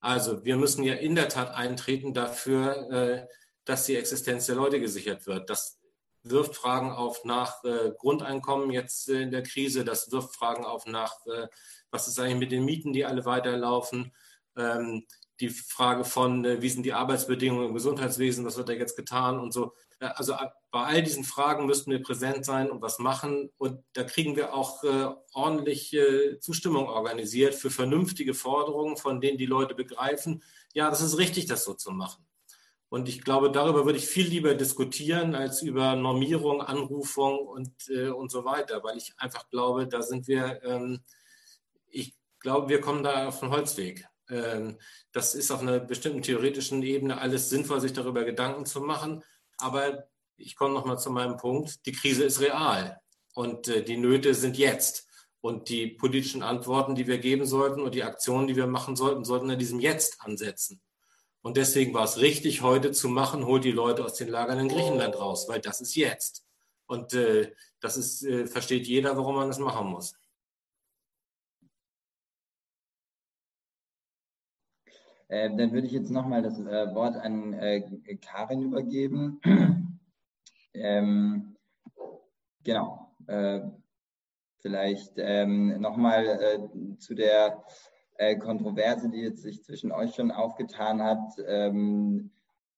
[0.00, 3.26] Also wir müssen ja in der Tat eintreten dafür, äh,
[3.64, 5.50] dass die Existenz der Leute gesichert wird.
[5.50, 5.80] Das
[6.22, 9.84] wirft Fragen auf nach äh, Grundeinkommen jetzt äh, in der Krise.
[9.84, 11.48] Das wirft Fragen auf nach, äh,
[11.90, 14.12] was ist eigentlich mit den Mieten, die alle weiterlaufen.
[14.56, 15.06] Ähm,
[15.40, 19.38] die Frage von, äh, wie sind die Arbeitsbedingungen im Gesundheitswesen, was wird da jetzt getan
[19.38, 19.74] und so.
[20.00, 23.50] Also äh, bei all diesen Fragen müssten wir präsent sein und was machen.
[23.58, 29.38] Und da kriegen wir auch äh, ordentlich äh, Zustimmung organisiert für vernünftige Forderungen, von denen
[29.38, 30.42] die Leute begreifen,
[30.74, 32.26] ja, das ist richtig, das so zu machen.
[32.88, 38.08] Und ich glaube, darüber würde ich viel lieber diskutieren als über Normierung, Anrufung und, äh,
[38.08, 41.00] und so weiter, weil ich einfach glaube, da sind wir, ähm,
[41.88, 44.06] ich glaube, wir kommen da auf den Holzweg.
[44.30, 44.78] Ähm,
[45.12, 49.22] das ist auf einer bestimmten theoretischen Ebene alles sinnvoll, sich darüber Gedanken zu machen.
[49.58, 51.86] Aber ich komme nochmal zu meinem Punkt.
[51.86, 53.00] Die Krise ist real
[53.34, 55.06] und äh, die Nöte sind jetzt.
[55.40, 59.24] Und die politischen Antworten, die wir geben sollten und die Aktionen, die wir machen sollten,
[59.24, 60.80] sollten in diesem Jetzt ansetzen.
[61.40, 64.68] Und deswegen war es richtig, heute zu machen, holt die Leute aus den Lagern in
[64.68, 66.44] Griechenland raus, weil das ist jetzt.
[66.86, 70.14] Und äh, das ist, äh, versteht jeder, warum man das machen muss.
[75.28, 77.82] Äh, dann würde ich jetzt nochmal das äh, Wort an äh,
[78.16, 79.40] Karin übergeben.
[80.74, 81.56] ähm,
[82.62, 83.10] genau.
[83.26, 83.60] Äh,
[84.60, 87.64] vielleicht ähm, nochmal äh, zu der
[88.40, 91.34] Kontroverse, die jetzt sich zwischen euch schon aufgetan hat.
[91.46, 92.30] Ähm,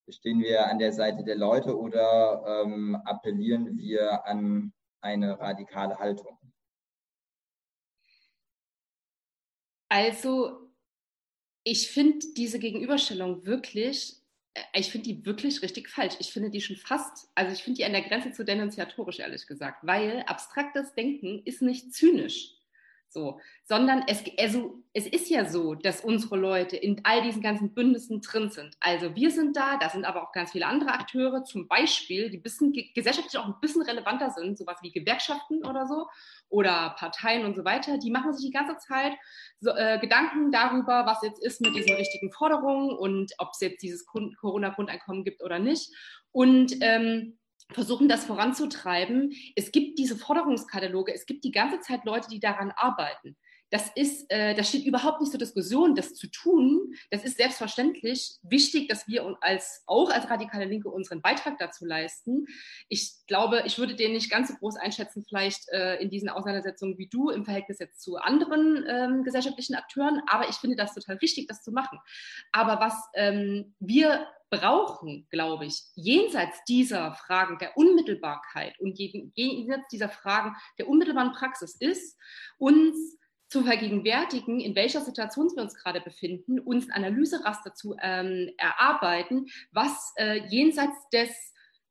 [0.09, 6.37] stehen wir an der Seite der Leute oder ähm, appellieren wir an eine radikale Haltung?
[9.89, 10.68] Also,
[11.71, 14.17] ich finde diese Gegenüberstellung wirklich,
[14.55, 16.15] äh, ich finde die wirklich richtig falsch.
[16.19, 19.47] Ich finde die schon fast, also ich finde die an der Grenze zu denunziatorisch, ehrlich
[19.47, 22.58] gesagt, weil abstraktes Denken ist nicht zynisch.
[23.11, 27.73] So, sondern es, also, es ist ja so, dass unsere Leute in all diesen ganzen
[27.73, 28.77] Bündnissen drin sind.
[28.81, 32.37] Also wir sind da, da sind aber auch ganz viele andere Akteure, zum Beispiel, die
[32.37, 36.07] bisschen, gesellschaftlich auch ein bisschen relevanter sind, sowas wie Gewerkschaften oder so
[36.51, 39.12] oder Parteien und so weiter, die machen sich die ganze Zeit
[39.61, 43.83] so, äh, Gedanken darüber, was jetzt ist mit diesen richtigen Forderungen und ob es jetzt
[43.83, 45.90] dieses Corona-Grundeinkommen gibt oder nicht.
[46.33, 47.38] Und ähm,
[47.73, 49.33] versuchen, das voranzutreiben.
[49.57, 53.37] Es gibt diese Forderungskataloge, es gibt die ganze Zeit Leute, die daran arbeiten.
[53.71, 56.95] Das ist, äh, das steht überhaupt nicht zur Diskussion, das zu tun.
[57.11, 62.47] Das ist selbstverständlich wichtig, dass wir als, auch als radikale Linke unseren Beitrag dazu leisten.
[62.89, 66.97] Ich glaube, ich würde den nicht ganz so groß einschätzen, vielleicht äh, in diesen Auseinandersetzungen
[66.97, 70.23] wie du im Verhältnis jetzt zu anderen ähm, gesellschaftlichen Akteuren.
[70.29, 71.99] Aber ich finde das total wichtig, das zu machen.
[72.53, 80.09] Aber was ähm, wir brauchen, glaube ich, jenseits dieser Fragen der Unmittelbarkeit und jenseits dieser
[80.09, 82.17] Fragen der unmittelbaren Praxis ist,
[82.59, 88.51] uns zu vergegenwärtigen, in welcher Situation wir uns gerade befinden, uns ein Analyseraster zu ähm,
[88.59, 91.31] erarbeiten, was äh, jenseits des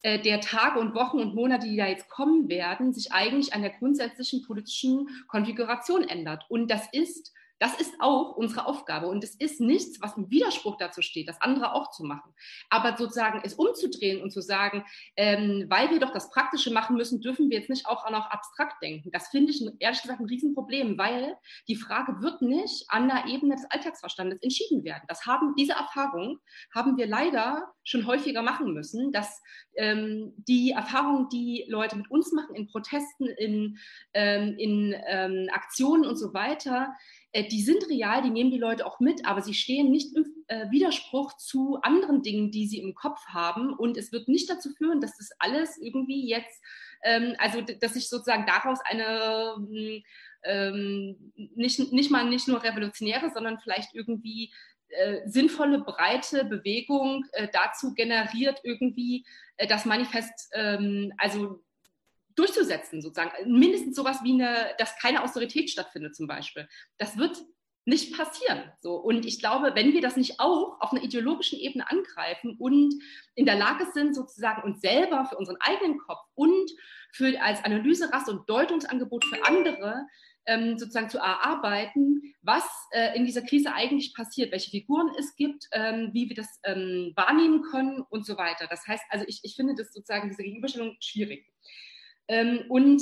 [0.03, 3.61] äh, der Tage und Wochen und Monate, die da jetzt kommen werden, sich eigentlich an
[3.61, 6.45] der grundsätzlichen politischen Konfiguration ändert.
[6.49, 10.77] Und das ist das ist auch unsere Aufgabe und es ist nichts, was im Widerspruch
[10.77, 12.33] dazu steht, das andere auch zu machen.
[12.69, 17.21] Aber sozusagen es umzudrehen und zu sagen, ähm, weil wir doch das Praktische machen müssen,
[17.21, 19.11] dürfen wir jetzt nicht auch noch abstrakt denken.
[19.11, 21.35] Das finde ich ehrlich gesagt ein Riesenproblem, weil
[21.67, 25.03] die Frage wird nicht an der Ebene des Alltagsverstandes entschieden werden.
[25.07, 26.39] Das haben, diese Erfahrung
[26.73, 29.41] haben wir leider schon häufiger machen müssen, dass
[29.75, 33.77] ähm, die Erfahrungen, die Leute mit uns machen in Protesten, in,
[34.13, 36.93] ähm, in ähm, Aktionen und so weiter,
[37.31, 40.25] äh, die sind real, die nehmen die Leute auch mit, aber sie stehen nicht im
[40.47, 43.73] äh, Widerspruch zu anderen Dingen, die sie im Kopf haben.
[43.73, 46.61] Und es wird nicht dazu führen, dass das alles irgendwie jetzt,
[47.03, 50.03] ähm, also dass sich sozusagen daraus eine
[50.43, 54.53] ähm, nicht, nicht mal nicht nur revolutionäre, sondern vielleicht irgendwie
[54.89, 59.25] äh, sinnvolle, breite Bewegung dazu generiert, irgendwie
[59.67, 61.61] das Manifest, ähm, also
[62.37, 63.31] durchzusetzen, sozusagen.
[63.51, 66.67] Mindestens sowas wie eine, dass keine Austerität stattfindet zum Beispiel.
[66.97, 67.41] Das wird
[67.87, 68.69] nicht passieren.
[68.81, 68.95] So.
[68.95, 72.93] Und ich glaube, wenn wir das nicht auch auf einer ideologischen Ebene angreifen und
[73.33, 76.69] in der Lage sind, sozusagen uns selber für unseren eigenen Kopf und
[77.13, 80.05] für als Analyserast und Deutungsangebot für andere
[80.47, 85.67] ähm, sozusagen zu erarbeiten, was äh, in dieser Krise eigentlich passiert, welche Figuren es gibt,
[85.71, 88.67] ähm, wie wir das ähm, wahrnehmen können und so weiter.
[88.69, 91.45] Das heißt, also ich, ich finde das sozusagen diese Gegenüberstellung schwierig.
[92.27, 93.01] Ähm, und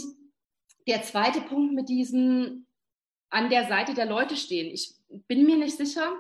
[0.88, 2.68] der zweite Punkt mit diesem
[3.30, 4.74] an der Seite der Leute stehen.
[4.74, 4.96] Ich
[5.28, 6.14] bin mir nicht sicher,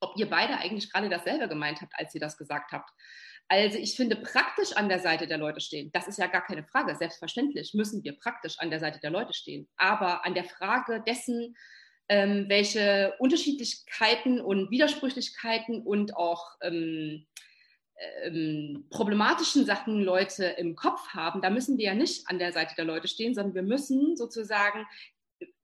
[0.00, 2.90] ob ihr beide eigentlich gerade dasselbe gemeint habt, als ihr das gesagt habt.
[3.48, 6.64] Also ich finde praktisch an der Seite der Leute stehen, das ist ja gar keine
[6.64, 6.94] Frage.
[6.94, 9.68] Selbstverständlich müssen wir praktisch an der Seite der Leute stehen.
[9.76, 11.56] Aber an der Frage dessen,
[12.10, 17.26] ähm, welche Unterschiedlichkeiten und Widersprüchlichkeiten und auch ähm,
[18.22, 22.74] ähm, problematischen Sachen Leute im Kopf haben, da müssen wir ja nicht an der Seite
[22.76, 24.86] der Leute stehen, sondern wir müssen sozusagen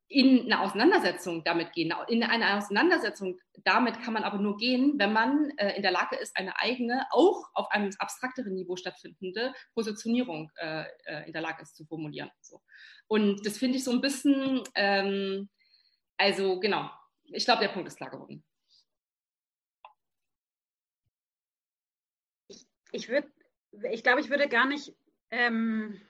[0.08, 1.92] in eine Auseinandersetzung damit gehen.
[2.08, 6.16] In eine Auseinandersetzung damit kann man aber nur gehen, wenn man äh, in der Lage
[6.16, 11.62] ist, eine eigene, auch auf einem abstrakteren Niveau stattfindende Positionierung äh, äh in der Lage
[11.62, 12.30] ist zu formulieren.
[12.42, 12.60] So.
[13.08, 15.48] Und das finde ich so ein bisschen, ähm,
[16.16, 16.90] also genau,
[17.24, 18.44] ich glaube, der Punkt ist klar geworden.
[22.94, 23.28] Ich würde,
[23.90, 24.94] ich glaube, ich würde gar nicht.
[25.30, 26.00] Ähm,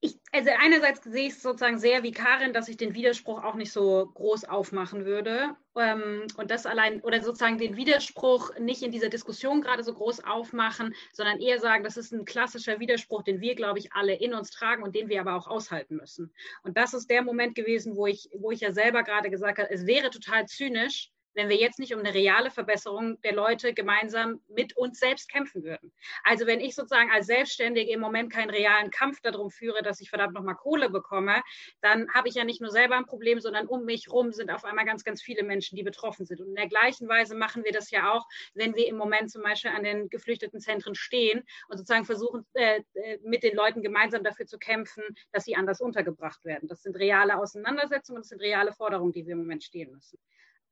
[0.00, 3.54] ich, also einerseits sehe ich es sozusagen sehr wie Karin, dass ich den Widerspruch auch
[3.54, 5.56] nicht so groß aufmachen würde.
[5.76, 10.24] Ähm, und das allein, oder sozusagen den Widerspruch nicht in dieser Diskussion gerade so groß
[10.24, 14.34] aufmachen, sondern eher sagen, das ist ein klassischer Widerspruch, den wir, glaube ich, alle in
[14.34, 16.32] uns tragen und den wir aber auch aushalten müssen.
[16.62, 19.70] Und das ist der Moment gewesen, wo ich, wo ich ja selber gerade gesagt habe,
[19.70, 24.40] es wäre total zynisch, wenn wir jetzt nicht um eine reale Verbesserung der Leute gemeinsam
[24.48, 25.92] mit uns selbst kämpfen würden.
[26.24, 30.08] Also wenn ich sozusagen als Selbstständige im Moment keinen realen Kampf darum führe, dass ich
[30.08, 31.42] verdammt nochmal Kohle bekomme,
[31.82, 34.64] dann habe ich ja nicht nur selber ein Problem, sondern um mich rum sind auf
[34.64, 36.40] einmal ganz, ganz viele Menschen, die betroffen sind.
[36.40, 39.42] Und in der gleichen Weise machen wir das ja auch, wenn wir im Moment zum
[39.42, 44.46] Beispiel an den Geflüchtetenzentren stehen und sozusagen versuchen, äh, äh mit den Leuten gemeinsam dafür
[44.46, 46.66] zu kämpfen, dass sie anders untergebracht werden.
[46.66, 50.18] Das sind reale Auseinandersetzungen, das sind reale Forderungen, die wir im Moment stehen müssen.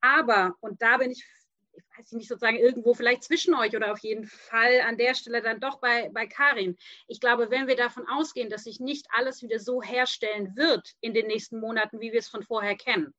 [0.05, 1.25] Aber, und da bin ich,
[1.73, 5.41] ich weiß nicht sozusagen irgendwo vielleicht zwischen euch oder auf jeden Fall an der Stelle
[5.41, 6.77] dann doch bei, bei Karin.
[7.09, 11.15] Ich glaube, wenn wir davon ausgehen, dass sich nicht alles wieder so herstellen wird in
[11.15, 13.15] den nächsten Monaten, wie wir es von vorher kennen,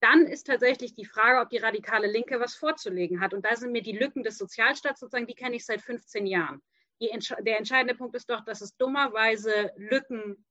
[0.00, 3.32] dann ist tatsächlich die Frage, ob die radikale Linke was vorzulegen hat.
[3.32, 6.60] Und da sind mir die Lücken des Sozialstaats sozusagen, die kenne ich seit 15 Jahren.
[7.00, 7.08] Die,
[7.40, 10.44] der entscheidende Punkt ist doch, dass es dummerweise Lücken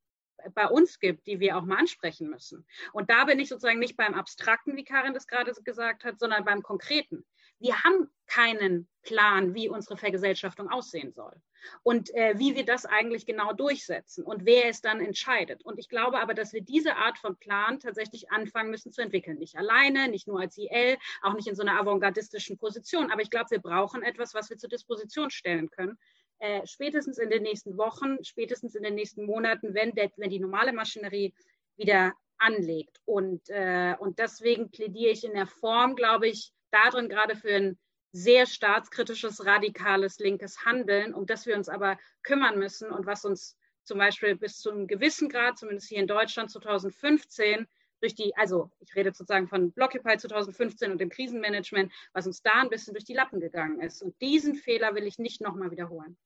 [0.53, 2.65] bei uns gibt, die wir auch mal ansprechen müssen.
[2.93, 6.45] Und da bin ich sozusagen nicht beim Abstrakten, wie Karin das gerade gesagt hat, sondern
[6.45, 7.25] beim Konkreten.
[7.59, 11.41] Wir haben keinen Plan, wie unsere Vergesellschaftung aussehen soll
[11.83, 15.63] und äh, wie wir das eigentlich genau durchsetzen und wer es dann entscheidet.
[15.63, 19.37] Und ich glaube aber, dass wir diese Art von Plan tatsächlich anfangen müssen zu entwickeln.
[19.37, 23.11] Nicht alleine, nicht nur als IL, auch nicht in so einer avantgardistischen Position.
[23.11, 25.97] Aber ich glaube, wir brauchen etwas, was wir zur Disposition stellen können,
[26.39, 30.39] äh, spätestens in den nächsten Wochen, spätestens in den nächsten Monaten, wenn, der, wenn die
[30.39, 31.33] normale Maschinerie
[31.77, 32.99] wieder anlegt.
[33.05, 37.79] Und, äh, und deswegen plädiere ich in der Form, glaube ich, darin gerade für ein
[38.11, 43.55] sehr staatskritisches, radikales, linkes Handeln, um das wir uns aber kümmern müssen und was uns
[43.83, 47.67] zum Beispiel bis zu einem gewissen Grad, zumindest hier in Deutschland 2015,
[48.01, 52.61] durch die, also ich rede sozusagen von Blockupy 2015 und dem Krisenmanagement, was uns da
[52.61, 54.01] ein bisschen durch die Lappen gegangen ist.
[54.01, 56.17] Und diesen Fehler will ich nicht nochmal wiederholen.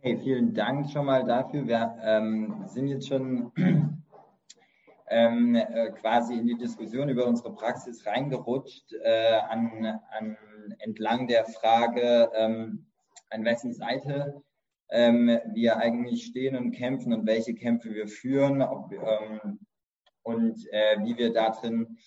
[0.00, 1.66] Okay, vielen Dank schon mal dafür.
[1.66, 3.50] Wir ähm, sind jetzt schon
[5.08, 10.36] ähm, äh, quasi in die Diskussion über unsere Praxis reingerutscht, äh, an, an,
[10.78, 12.86] entlang der Frage, ähm,
[13.30, 14.40] an wessen Seite
[14.88, 19.58] ähm, wir eigentlich stehen und kämpfen und welche Kämpfe wir führen ob, ähm,
[20.22, 21.98] und äh, wie wir darin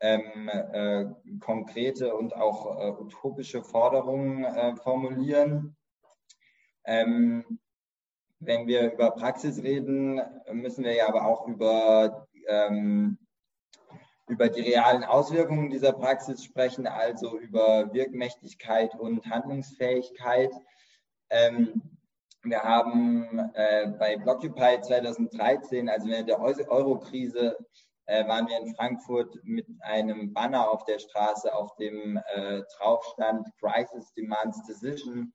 [0.00, 1.06] ähm, äh,
[1.40, 5.74] konkrete und auch äh, utopische Forderungen äh, formulieren.
[6.84, 7.58] Ähm,
[8.40, 10.20] wenn wir über Praxis reden,
[10.50, 13.18] müssen wir ja aber auch über, ähm,
[14.28, 20.52] über die realen Auswirkungen dieser Praxis sprechen, also über Wirkmächtigkeit und Handlungsfähigkeit.
[21.28, 21.82] Ähm,
[22.42, 27.58] wir haben äh, bei Blockupy 2013, also während der Euro-Krise,
[28.06, 33.04] äh, waren wir in Frankfurt mit einem Banner auf der Straße, auf dem äh, drauf
[33.12, 35.32] stand Crisis Demands Decision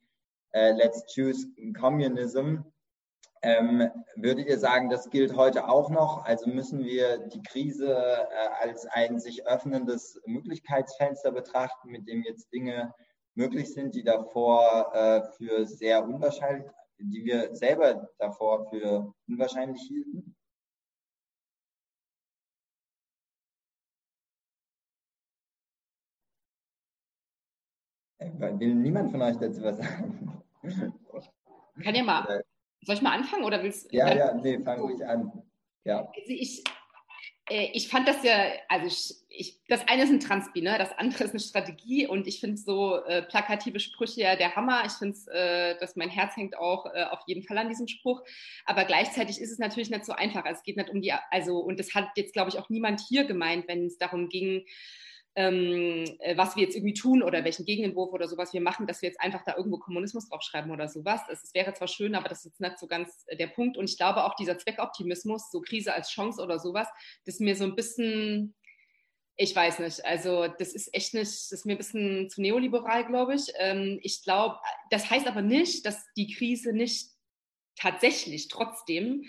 [0.55, 1.47] äh, Let's Choose
[1.77, 2.63] Communism.
[3.41, 6.23] Ähm, würdet ihr sagen, das gilt heute auch noch?
[6.23, 12.51] Also müssen wir die Krise äh, als ein sich öffnendes Möglichkeitsfenster betrachten, mit dem jetzt
[12.51, 12.93] Dinge
[13.35, 20.35] möglich sind, die davor äh, für sehr unwahrscheinlich, die wir selber davor für unwahrscheinlich hielten?
[28.19, 30.34] Äh, will niemand von euch dazu was sagen?
[31.83, 32.43] Kann ja mal.
[32.81, 33.95] Soll ich mal anfangen oder willst du?
[33.95, 35.31] Ja, ja, nee, fang ruhig an.
[35.83, 35.99] Ja.
[35.99, 36.63] Also ich,
[37.49, 40.75] äh, ich fand das ja, also ich, ich, das eine ist ein Transpi, ne?
[40.77, 44.83] das andere ist eine Strategie und ich finde so äh, plakative Sprüche ja der Hammer.
[44.85, 48.23] Ich finde, äh, dass mein Herz hängt auch äh, auf jeden Fall an diesem Spruch.
[48.65, 50.45] Aber gleichzeitig ist es natürlich nicht so einfach.
[50.45, 53.01] Also es geht nicht um die, also und das hat jetzt glaube ich auch niemand
[53.01, 54.65] hier gemeint, wenn es darum ging,
[55.35, 59.01] ähm, äh, was wir jetzt irgendwie tun oder welchen Gegenentwurf oder sowas wir machen, dass
[59.01, 61.21] wir jetzt einfach da irgendwo Kommunismus draufschreiben oder sowas.
[61.29, 63.77] Es wäre zwar schön, aber das ist jetzt nicht so ganz äh, der Punkt.
[63.77, 66.87] Und ich glaube auch dieser Zweckoptimismus, so Krise als Chance oder sowas,
[67.25, 68.55] das ist mir so ein bisschen,
[69.35, 73.05] ich weiß nicht, also das ist echt nicht, das ist mir ein bisschen zu neoliberal,
[73.05, 73.51] glaube ich.
[73.59, 74.57] Ähm, ich glaube,
[74.89, 77.09] das heißt aber nicht, dass die Krise nicht
[77.75, 79.25] tatsächlich trotzdem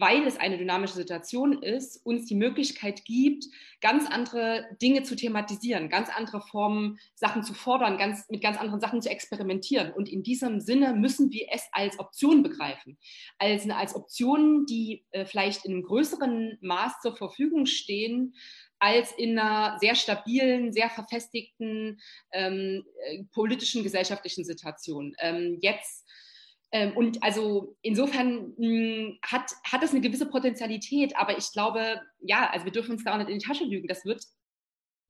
[0.00, 3.44] weil es eine dynamische Situation ist, uns die Möglichkeit gibt,
[3.82, 8.80] ganz andere Dinge zu thematisieren, ganz andere Formen, Sachen zu fordern, ganz, mit ganz anderen
[8.80, 9.92] Sachen zu experimentieren.
[9.92, 12.98] Und in diesem Sinne müssen wir es als Option begreifen.
[13.38, 18.34] Als, als Optionen, die äh, vielleicht in einem größeren Maß zur Verfügung stehen,
[18.78, 22.00] als in einer sehr stabilen, sehr verfestigten
[22.32, 25.14] ähm, äh, politischen, gesellschaftlichen Situation.
[25.18, 26.06] Ähm, jetzt
[26.94, 32.48] und also insofern mh, hm, hat, hat das eine gewisse Potenzialität, aber ich glaube, ja,
[32.50, 33.88] also wir dürfen uns auch nicht in die Tasche lügen.
[33.88, 34.24] Das wird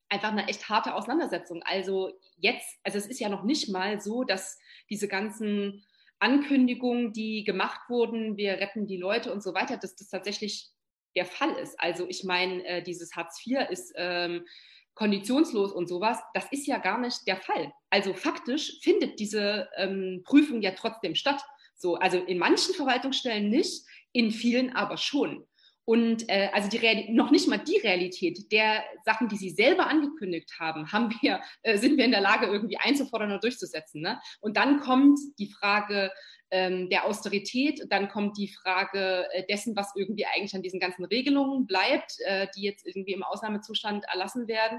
[0.09, 1.63] einfach eine echt harte Auseinandersetzung.
[1.65, 4.59] Also jetzt, also es ist ja noch nicht mal so, dass
[4.89, 5.85] diese ganzen
[6.19, 10.71] Ankündigungen, die gemacht wurden, wir retten die Leute und so weiter, dass das tatsächlich
[11.17, 11.79] der Fall ist.
[11.79, 14.47] Also ich meine, äh, dieses Hartz IV ist ähm,
[14.95, 17.73] konditionslos und sowas, das ist ja gar nicht der Fall.
[17.91, 21.43] Also faktisch findet diese ähm, Prüfung ja trotzdem statt.
[21.77, 25.47] So, also in manchen Verwaltungsstellen nicht, in vielen aber schon.
[25.91, 29.89] Und äh, also die Real noch nicht mal die Realität der Sachen, die Sie selber
[29.89, 34.01] angekündigt haben, haben wir, äh, sind wir in der Lage, irgendwie einzufordern und durchzusetzen.
[34.01, 34.21] Ne?
[34.41, 36.13] Und dann kommt die Frage
[36.53, 37.87] ähm, der Austerität.
[37.89, 42.47] Dann kommt die Frage äh, dessen, was irgendwie eigentlich an diesen ganzen Regelungen bleibt, äh,
[42.55, 44.79] die jetzt irgendwie im Ausnahmezustand erlassen werden.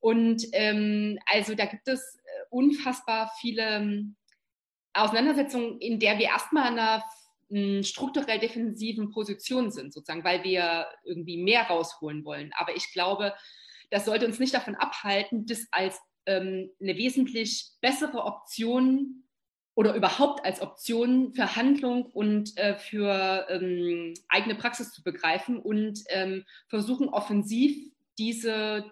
[0.00, 4.16] Und ähm, also da gibt es äh, unfassbar viele ähm,
[4.94, 7.04] Auseinandersetzungen, in der wir erstmal einer
[7.82, 12.52] strukturell defensiven Position sind, sozusagen, weil wir irgendwie mehr rausholen wollen.
[12.56, 13.34] Aber ich glaube,
[13.90, 19.24] das sollte uns nicht davon abhalten, das als ähm, eine wesentlich bessere Option
[19.74, 26.00] oder überhaupt als Option für Handlung und äh, für ähm, eigene Praxis zu begreifen und
[26.08, 28.90] ähm, versuchen offensiv diese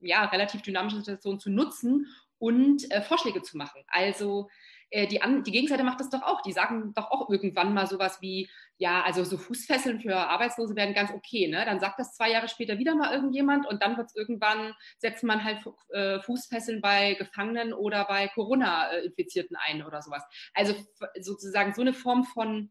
[0.00, 2.06] ja, relativ dynamische Situation zu nutzen
[2.38, 3.82] und äh, Vorschläge zu machen.
[3.88, 4.48] Also
[4.90, 6.42] äh, die, die Gegenseite macht das doch auch.
[6.42, 10.94] Die sagen doch auch irgendwann mal sowas wie, ja, also so Fußfesseln für Arbeitslose werden
[10.94, 11.48] ganz okay.
[11.48, 11.64] Ne?
[11.64, 15.24] Dann sagt das zwei Jahre später wieder mal irgendjemand und dann wird es irgendwann, setzt
[15.24, 20.22] man halt äh, Fußfesseln bei Gefangenen oder bei Corona-Infizierten ein oder sowas.
[20.54, 20.74] Also
[21.20, 22.70] sozusagen so eine Form von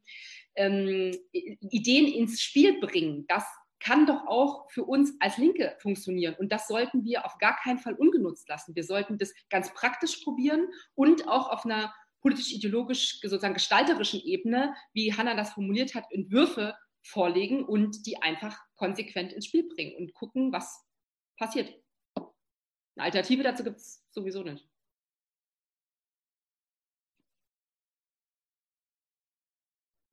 [0.55, 3.45] ähm, Ideen ins Spiel bringen, das
[3.85, 6.35] kann doch auch für uns als Linke funktionieren.
[6.39, 8.75] Und das sollten wir auf gar keinen Fall ungenutzt lassen.
[8.75, 11.93] Wir sollten das ganz praktisch probieren und auch auf einer
[12.25, 19.31] politisch-ideologisch, sozusagen gestalterischen Ebene, wie Hanna das formuliert hat, Entwürfe vorlegen und die einfach konsequent
[19.31, 20.83] ins Spiel bringen und gucken, was
[21.37, 21.71] passiert.
[22.15, 24.67] Eine Alternative dazu gibt es sowieso nicht.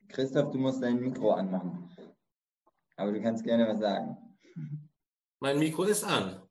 [0.09, 1.97] Christoph, du musst dein Mikro anmachen.
[2.97, 4.19] Aber du kannst gerne was sagen.
[5.41, 6.47] Mein Mikro ist an.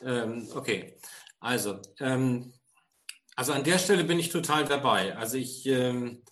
[0.00, 0.96] Ähm, okay,
[1.40, 2.53] also ähm,
[3.36, 5.16] also an der Stelle bin ich total dabei.
[5.16, 6.22] Also ich, ähm,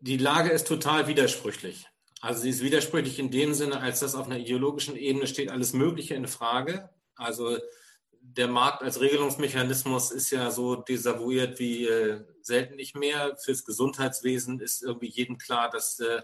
[0.00, 1.86] die Lage ist total widersprüchlich.
[2.20, 5.72] Also sie ist widersprüchlich in dem Sinne, als dass auf einer ideologischen Ebene steht alles
[5.72, 6.88] Mögliche in Frage.
[7.16, 7.58] Also
[8.20, 13.36] der Markt als Regelungsmechanismus ist ja so desavouiert wie äh, selten nicht mehr.
[13.36, 16.22] Fürs Gesundheitswesen ist irgendwie jedem klar, dass äh,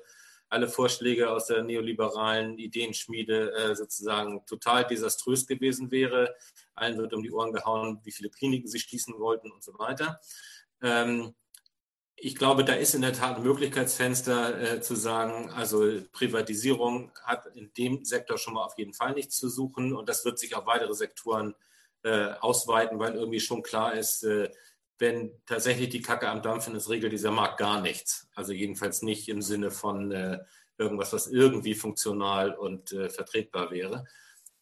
[0.49, 6.35] alle Vorschläge aus der neoliberalen Ideenschmiede äh, sozusagen total desaströs gewesen wäre.
[6.81, 10.21] Allen wird um die Ohren gehauen, wie viele Kliniken sie schließen wollten und so weiter.
[10.83, 11.35] Ähm,
[12.23, 17.47] ich glaube, da ist in der Tat ein Möglichkeitsfenster äh, zu sagen, also Privatisierung hat
[17.55, 20.55] in dem Sektor schon mal auf jeden Fall nichts zu suchen und das wird sich
[20.55, 21.55] auf weitere Sektoren
[22.03, 24.51] äh, ausweiten, weil irgendwie schon klar ist, äh,
[24.99, 28.29] wenn tatsächlich die Kacke am Dampfen ist, regelt dieser Markt gar nichts.
[28.35, 30.41] Also jedenfalls nicht im Sinne von äh,
[30.77, 34.05] irgendwas, was irgendwie funktional und äh, vertretbar wäre.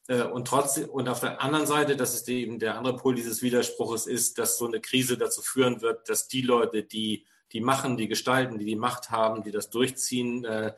[0.09, 3.41] Äh, und trotzdem, und auf der anderen Seite, das ist eben der andere Pol dieses
[3.43, 7.97] Widerspruches, ist, dass so eine Krise dazu führen wird, dass die Leute, die die machen,
[7.97, 10.75] die gestalten, die die Macht haben, die das durchziehen, äh,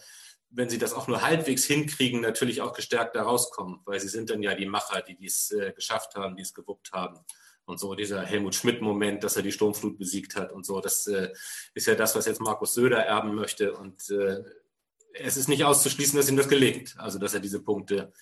[0.51, 4.31] wenn sie das auch nur halbwegs hinkriegen, natürlich auch gestärkt da rauskommen, weil sie sind
[4.31, 7.21] dann ja die Macher, die dies äh, geschafft haben, die es gewuppt haben
[7.65, 10.81] und so dieser Helmut Schmidt-Moment, dass er die Sturmflut besiegt hat und so.
[10.81, 11.33] Das äh,
[11.75, 13.75] ist ja das, was jetzt Markus Söder erben möchte.
[13.75, 14.43] Und äh,
[15.15, 18.13] es ist nicht auszuschließen, dass ihm das gelingt, also dass er diese Punkte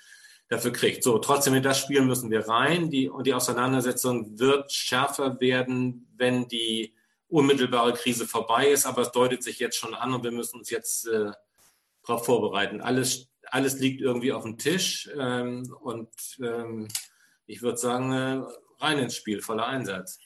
[0.49, 1.03] dafür kriegt.
[1.05, 2.90] So, trotzdem in das Spiel müssen wir rein.
[2.90, 6.94] Die, und die Auseinandersetzung wird schärfer werden, wenn die
[7.28, 8.86] unmittelbare Krise vorbei ist.
[8.86, 11.30] Aber es deutet sich jetzt schon an und wir müssen uns jetzt äh,
[12.07, 12.80] darauf vorbereiten.
[12.80, 15.11] Alles, alles liegt irgendwie auf dem Tisch.
[15.18, 16.09] Ähm, und
[16.42, 16.88] ähm,
[17.46, 18.42] ich würde sagen, äh,
[18.80, 20.18] rein ins Spiel, voller Einsatz.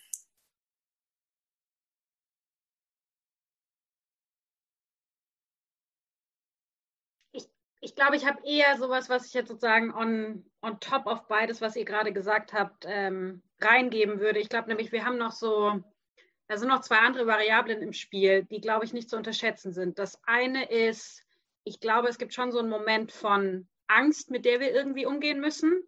[7.84, 11.60] Ich, glaube, ich habe eher sowas, was ich jetzt sozusagen on, on top of beides,
[11.60, 14.38] was ihr gerade gesagt habt, ähm, reingeben würde.
[14.38, 15.82] Ich glaube nämlich, wir haben noch so,
[16.46, 19.98] da sind noch zwei andere Variablen im Spiel, die, glaube ich, nicht zu unterschätzen sind.
[19.98, 21.24] Das eine ist,
[21.64, 25.40] ich glaube, es gibt schon so einen Moment von Angst, mit der wir irgendwie umgehen
[25.40, 25.82] müssen.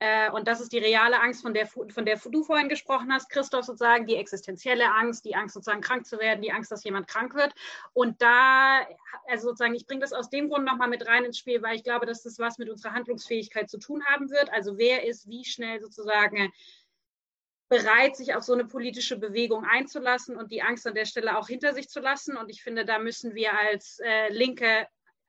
[0.00, 3.30] Äh, und das ist die reale Angst, von der, von der du vorhin gesprochen hast,
[3.30, 7.08] Christoph, sozusagen, die existenzielle Angst, die Angst, sozusagen krank zu werden, die Angst, dass jemand
[7.08, 7.52] krank wird.
[7.94, 8.86] Und da,
[9.26, 11.84] also sozusagen, ich bringe das aus dem Grund nochmal mit rein ins Spiel, weil ich
[11.84, 14.52] glaube, dass das was mit unserer Handlungsfähigkeit zu tun haben wird.
[14.52, 16.52] Also wer ist wie schnell sozusagen
[17.68, 21.48] bereit, sich auf so eine politische Bewegung einzulassen und die Angst an der Stelle auch
[21.48, 22.36] hinter sich zu lassen.
[22.36, 24.86] Und ich finde, da müssen wir als äh, Linke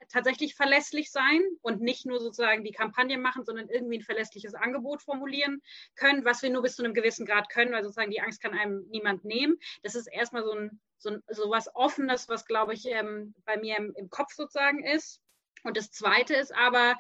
[0.08, 5.02] tatsächlich verlässlich sein und nicht nur sozusagen die Kampagne machen, sondern irgendwie ein verlässliches Angebot
[5.02, 5.62] formulieren
[5.96, 8.58] können, was wir nur bis zu einem gewissen Grad können, weil sozusagen die Angst kann
[8.58, 9.58] einem niemand nehmen.
[9.84, 13.78] Das ist erstmal so ein so, so was Offenes, was glaube ich ähm, bei mir
[13.78, 15.22] im, im, Kopf sozusagen ist.
[15.64, 16.98] Und das Zweite ist aber,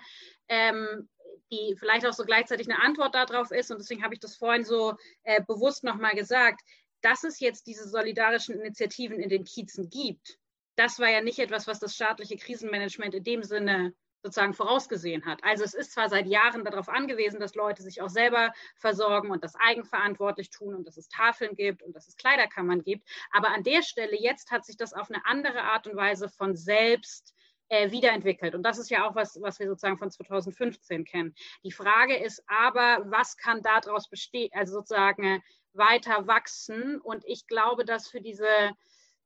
[0.48, 1.10] ähm,
[1.52, 4.64] die vielleicht auch so gleichzeitig eine Antwort darauf ist, und deswegen habe ich das vorhin
[4.64, 6.62] so äh, bewusst nochmal gesagt,
[7.02, 10.38] dass es jetzt diese solidarischen Initiativen in den Kiezen gibt,
[10.80, 15.44] das war ja nicht etwas, was das staatliche Krisenmanagement in dem Sinne sozusagen vorausgesehen hat.
[15.44, 19.44] Also es ist zwar seit Jahren darauf angewiesen, dass Leute sich auch selber versorgen und
[19.44, 23.64] das eigenverantwortlich tun und dass es Tafeln gibt und dass es Kleiderkammern gibt, aber an
[23.64, 27.34] der Stelle jetzt hat sich das auf eine andere Art und Weise von selbst
[27.70, 28.56] äh, wiederentwickelt.
[28.56, 31.36] Und das ist ja auch was, was wir sozusagen von 2015 kennen.
[31.64, 37.00] Die Frage ist aber, was kann daraus bestehen, also sozusagen weiter wachsen?
[37.00, 38.72] Und ich glaube, dass für diese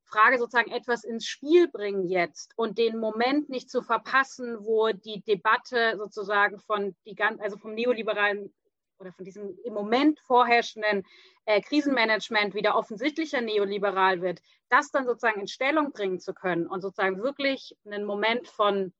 [0.05, 5.21] Frage sozusagen etwas ins Spiel bringen jetzt und den Moment nicht zu verpassen, wo die
[5.21, 8.53] Debatte sozusagen von die also vom neoliberalen
[8.99, 11.03] oder von diesem im Moment vorherrschenden
[11.45, 16.81] äh, Krisenmanagement wieder offensichtlicher neoliberal wird, das dann sozusagen in Stellung bringen zu können und
[16.81, 18.93] sozusagen wirklich einen Moment von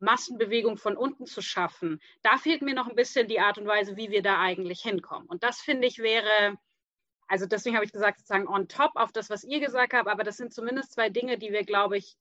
[0.00, 3.96] Massenbewegung von unten zu schaffen, da fehlt mir noch ein bisschen die Art und Weise,
[3.96, 5.26] wie wir da eigentlich hinkommen.
[5.26, 6.56] Und das finde ich wäre,
[7.28, 10.24] also deswegen habe ich gesagt, sozusagen on top auf das, was ihr gesagt habt, aber
[10.24, 12.16] das sind zumindest zwei Dinge, die wir, glaube ich,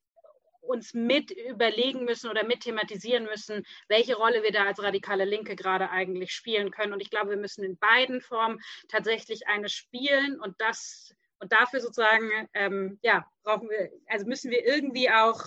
[0.61, 5.55] uns mit überlegen müssen oder mit thematisieren müssen, welche Rolle wir da als radikale Linke
[5.55, 6.91] gerade eigentlich spielen können.
[6.93, 11.79] Und ich glaube, wir müssen in beiden Formen tatsächlich eine spielen und das und dafür
[11.79, 15.45] sozusagen, ähm, ja, brauchen wir, also müssen wir irgendwie auch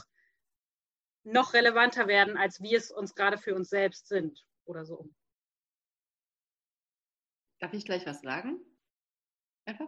[1.25, 5.11] noch relevanter werden, als wir es uns gerade für uns selbst sind oder so.
[7.59, 8.59] Darf ich gleich was sagen?
[9.71, 9.87] Einfach?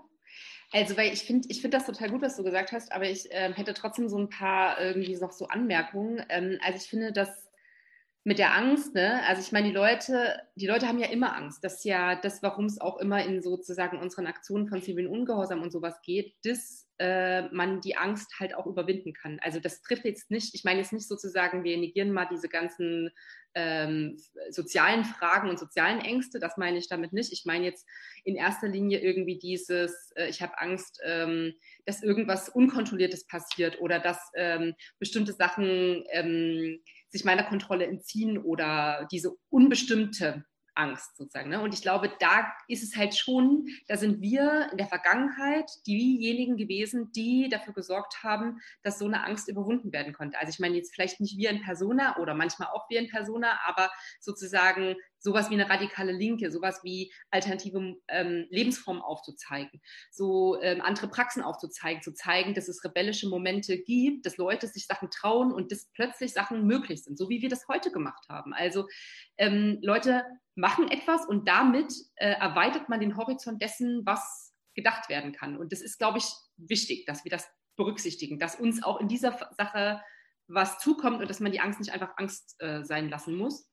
[0.72, 3.30] Also, weil ich finde ich find das total gut, was du gesagt hast, aber ich
[3.30, 6.24] äh, hätte trotzdem so ein paar irgendwie noch so Anmerkungen.
[6.30, 7.51] Ähm, also ich finde, dass
[8.24, 9.20] mit der Angst, ne?
[9.26, 11.64] Also ich meine, die Leute, die Leute haben ja immer Angst.
[11.64, 15.60] Das ist ja das, warum es auch immer in sozusagen unseren Aktionen von zivilen Ungehorsam
[15.60, 19.40] und sowas geht, dass äh, man die Angst halt auch überwinden kann.
[19.42, 23.10] Also das trifft jetzt nicht, ich meine jetzt nicht sozusagen, wir negieren mal diese ganzen
[23.54, 24.16] ähm,
[24.50, 27.32] sozialen Fragen und sozialen Ängste, das meine ich damit nicht.
[27.32, 27.86] Ich meine jetzt
[28.22, 31.54] in erster Linie irgendwie dieses, äh, ich habe Angst, ähm,
[31.86, 36.78] dass irgendwas Unkontrolliertes passiert oder dass ähm, bestimmte Sachen ähm,
[37.12, 40.44] sich meiner Kontrolle entziehen oder diese unbestimmte
[40.74, 41.50] Angst sozusagen.
[41.50, 41.60] Ne?
[41.60, 46.56] Und ich glaube, da ist es halt schon, da sind wir in der Vergangenheit diejenigen
[46.56, 50.38] gewesen, die dafür gesorgt haben, dass so eine Angst überwunden werden konnte.
[50.38, 53.58] Also ich meine jetzt vielleicht nicht wir in Persona oder manchmal auch wir in Persona,
[53.66, 60.80] aber sozusagen sowas wie eine radikale Linke, sowas wie alternative ähm, Lebensformen aufzuzeigen, so ähm,
[60.80, 65.52] andere Praxen aufzuzeigen, zu zeigen, dass es rebellische Momente gibt, dass Leute sich Sachen trauen
[65.52, 68.52] und dass plötzlich Sachen möglich sind, so wie wir das heute gemacht haben.
[68.52, 68.88] Also
[69.38, 70.24] ähm, Leute
[70.54, 75.56] machen etwas und damit äh, erweitert man den Horizont dessen, was gedacht werden kann.
[75.56, 76.26] Und das ist, glaube ich,
[76.56, 80.00] wichtig, dass wir das berücksichtigen, dass uns auch in dieser Sache
[80.48, 83.68] was zukommt und dass man die Angst nicht einfach Angst äh, sein lassen muss.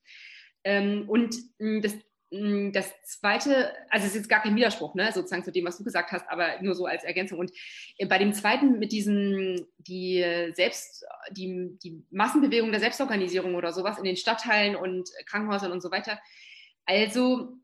[0.64, 1.94] Ähm, und mh, das,
[2.32, 5.78] mh, das Zweite, also es ist jetzt gar kein Widerspruch, ne, sozusagen zu dem, was
[5.78, 7.40] du gesagt hast, aber nur so als Ergänzung.
[7.40, 7.52] Und
[7.98, 10.24] äh, bei dem Zweiten mit diesem, die
[10.54, 15.92] Selbst, die, die Massenbewegung der Selbstorganisierung oder sowas in den Stadtteilen und Krankenhäusern und so
[15.92, 16.20] weiter.
[16.90, 17.56] Also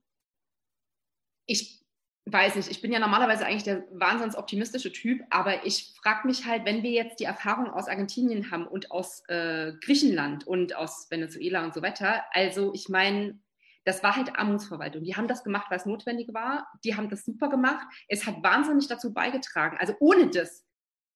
[1.48, 1.84] ich
[2.26, 6.46] weiß nicht, ich bin ja normalerweise eigentlich der wahnsinns optimistische Typ, aber ich frage mich
[6.46, 11.08] halt, wenn wir jetzt die Erfahrung aus Argentinien haben und aus äh, Griechenland und aus
[11.10, 13.40] Venezuela und so weiter, also ich meine,
[13.84, 15.04] das war halt Armutsverwaltung.
[15.04, 16.68] Die haben das gemacht, es notwendig war.
[16.84, 17.86] Die haben das super gemacht.
[18.08, 19.78] Es hat wahnsinnig dazu beigetragen.
[19.80, 20.66] Also ohne das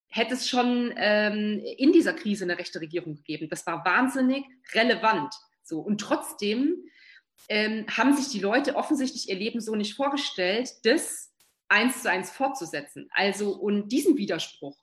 [0.07, 3.49] hätte es schon ähm, in dieser Krise eine rechte Regierung gegeben.
[3.49, 5.34] Das war wahnsinnig relevant.
[5.64, 6.76] So und trotzdem
[7.48, 11.32] ähm, haben sich die Leute offensichtlich ihr Leben so nicht vorgestellt, das
[11.68, 13.10] eins zu eins fortzusetzen.
[13.12, 14.78] Also und diesen Widerspruch,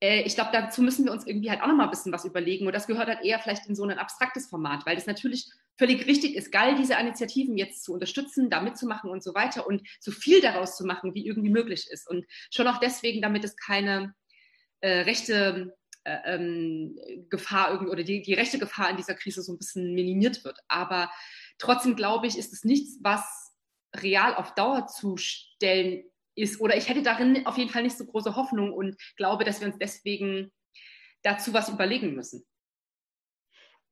[0.00, 2.24] äh, ich glaube, dazu müssen wir uns irgendwie halt auch noch mal ein bisschen was
[2.24, 2.66] überlegen.
[2.66, 6.06] Und das gehört halt eher vielleicht in so ein abstraktes Format, weil das natürlich völlig
[6.06, 10.12] richtig ist, geil, diese Initiativen jetzt zu unterstützen, da mitzumachen und so weiter und so
[10.12, 12.08] viel daraus zu machen, wie irgendwie möglich ist.
[12.08, 14.14] Und schon auch deswegen, damit es keine
[14.80, 15.74] äh, rechte
[16.04, 16.98] äh, ähm,
[17.30, 20.58] Gefahr oder die, die rechte Gefahr in dieser Krise so ein bisschen minimiert wird.
[20.68, 21.10] Aber
[21.58, 23.52] Trotzdem glaube ich, ist es nichts, was
[23.96, 26.60] real auf Dauer zu stellen ist.
[26.60, 29.68] Oder ich hätte darin auf jeden Fall nicht so große Hoffnung und glaube, dass wir
[29.68, 30.52] uns deswegen
[31.22, 32.44] dazu was überlegen müssen.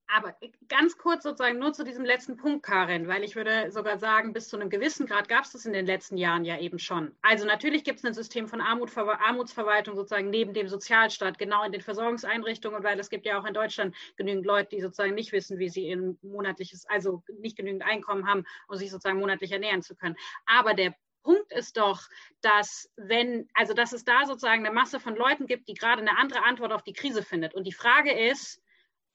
[0.07, 0.37] Aber
[0.69, 4.49] ganz kurz sozusagen nur zu diesem letzten Punkt, Karin, weil ich würde sogar sagen, bis
[4.49, 7.17] zu einem gewissen Grad gab es das in den letzten Jahren ja eben schon.
[7.23, 11.73] Also natürlich gibt es ein System von Armut, Armutsverwaltung sozusagen neben dem Sozialstaat, genau in
[11.73, 15.59] den Versorgungseinrichtungen, weil es gibt ja auch in Deutschland genügend Leute, die sozusagen nicht wissen,
[15.59, 19.97] wie sie ein monatliches, also nicht genügend Einkommen haben, um sich sozusagen monatlich ernähren zu
[19.97, 20.17] können.
[20.47, 22.03] Aber der Punkt ist doch,
[22.41, 26.19] dass wenn, also dass es da sozusagen eine Masse von Leuten gibt, die gerade eine
[26.19, 27.55] andere Antwort auf die Krise findet.
[27.55, 28.62] Und die Frage ist,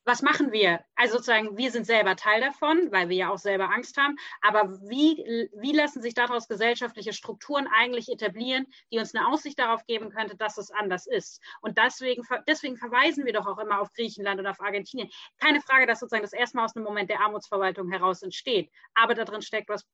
[0.07, 0.79] was machen wir?
[0.95, 4.15] Also sozusagen, wir sind selber Teil davon, weil wir ja auch selber Angst haben.
[4.41, 9.85] Aber wie, wie lassen sich daraus gesellschaftliche Strukturen eigentlich etablieren, die uns eine Aussicht darauf
[9.85, 11.43] geben könnte, dass es anders ist?
[11.59, 15.09] Und deswegen, deswegen verweisen wir doch auch immer auf Griechenland und auf Argentinien.
[15.41, 18.71] Keine Frage, dass sozusagen das erstmal aus einem Moment der Armutsverwaltung heraus entsteht.
[18.95, 19.85] Aber da drin steckt was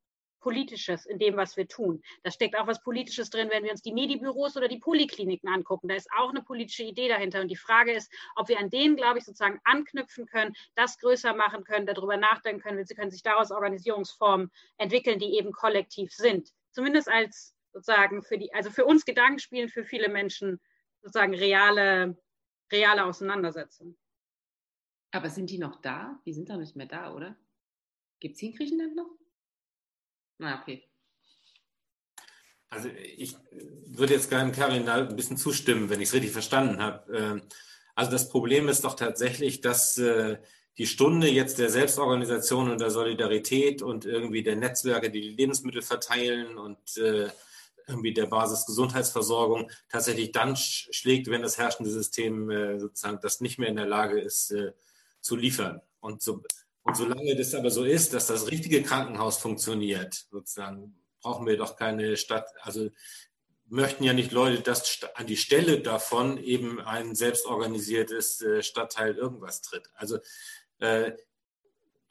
[0.43, 2.03] Politisches in dem, was wir tun.
[2.21, 5.87] Da steckt auch was Politisches drin, wenn wir uns die Medibüros oder die Polikliniken angucken.
[5.87, 7.39] Da ist auch eine politische Idee dahinter.
[7.39, 11.33] Und die Frage ist, ob wir an denen, glaube ich, sozusagen anknüpfen können, das größer
[11.33, 12.85] machen können, darüber nachdenken können.
[12.85, 16.51] Sie können sich daraus Organisierungsformen entwickeln, die eben kollektiv sind.
[16.71, 20.59] Zumindest als sozusagen für die, also für uns Gedanken spielen, für viele Menschen
[21.01, 22.17] sozusagen reale,
[22.69, 23.97] reale Auseinandersetzung.
[25.11, 26.19] Aber sind die noch da?
[26.25, 27.37] Die sind doch nicht mehr da, oder?
[28.19, 29.22] Gibt es die in Griechenland noch?
[30.37, 30.83] Na, okay.
[32.73, 33.35] Also ich
[33.85, 37.15] würde jetzt gerne Karin ein bisschen zustimmen, wenn ich es richtig verstanden habe.
[37.15, 37.41] Ähm,
[37.93, 40.37] also das Problem ist doch tatsächlich, dass äh,
[40.79, 45.83] die Stunde jetzt der Selbstorganisation und der Solidarität und irgendwie der Netzwerke, die die Lebensmittel
[45.83, 47.29] verteilen und äh,
[47.85, 53.69] irgendwie der Basisgesundheitsversorgung tatsächlich dann schlägt, wenn das herrschende System äh, sozusagen das nicht mehr
[53.69, 54.55] in der Lage ist
[55.21, 55.81] zu liefern.
[55.99, 56.41] Und, so,
[56.83, 61.77] und solange das aber so ist, dass das richtige Krankenhaus funktioniert, sozusagen brauchen wir doch
[61.77, 62.89] keine Stadt, also
[63.67, 69.61] möchten ja nicht Leute, dass an die Stelle davon eben ein selbstorganisiertes äh, Stadtteil irgendwas
[69.61, 69.89] tritt.
[69.95, 70.19] Also
[70.79, 71.13] äh,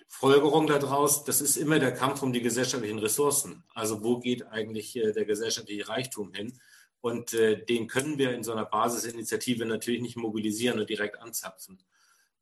[0.08, 3.64] Folgerung daraus, das ist immer der Kampf um die gesellschaftlichen Ressourcen.
[3.74, 6.58] Also wo geht eigentlich äh, der gesellschaftliche Reichtum hin?
[7.00, 11.82] Und äh, den können wir in so einer Basisinitiative natürlich nicht mobilisieren und direkt anzapfen.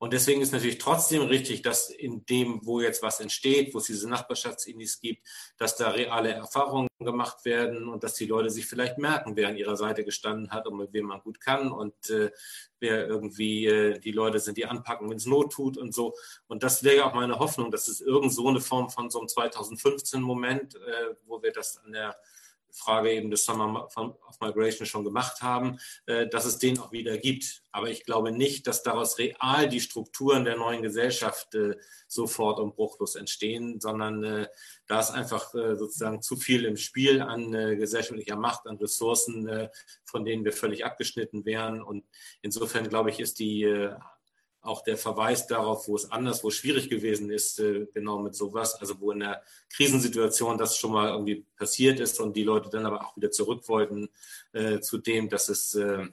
[0.00, 3.84] Und deswegen ist natürlich trotzdem richtig, dass in dem, wo jetzt was entsteht, wo es
[3.84, 5.28] diese Nachbarschaftsindies gibt,
[5.58, 9.58] dass da reale Erfahrungen gemacht werden und dass die Leute sich vielleicht merken, wer an
[9.58, 12.30] ihrer Seite gestanden hat und mit wem man gut kann und äh,
[12.78, 16.14] wer irgendwie äh, die Leute sind, die anpacken, wenn es Not tut und so.
[16.48, 19.18] Und das wäre ja auch meine Hoffnung, dass es irgend so eine Form von so
[19.18, 22.16] einem 2015-Moment, äh, wo wir das an der
[22.72, 27.18] Frage eben des Summer of Migration schon gemacht haben, äh, dass es den auch wieder
[27.18, 27.62] gibt.
[27.72, 31.76] Aber ich glaube nicht, dass daraus real die Strukturen der neuen Gesellschaft äh,
[32.08, 34.48] sofort und bruchlos entstehen, sondern äh,
[34.86, 39.68] da ist einfach sozusagen zu viel im Spiel an gesellschaftlicher Macht, an Ressourcen,
[40.04, 41.80] von denen wir völlig abgeschnitten wären.
[41.80, 42.04] Und
[42.42, 43.64] insofern glaube ich, ist die
[44.62, 48.34] auch der Verweis darauf, wo es anders, wo es schwierig gewesen ist, äh, genau mit
[48.34, 52.68] sowas, also wo in der Krisensituation das schon mal irgendwie passiert ist und die Leute
[52.68, 54.08] dann aber auch wieder zurück wollten
[54.52, 56.06] äh, zu dem, dass es äh,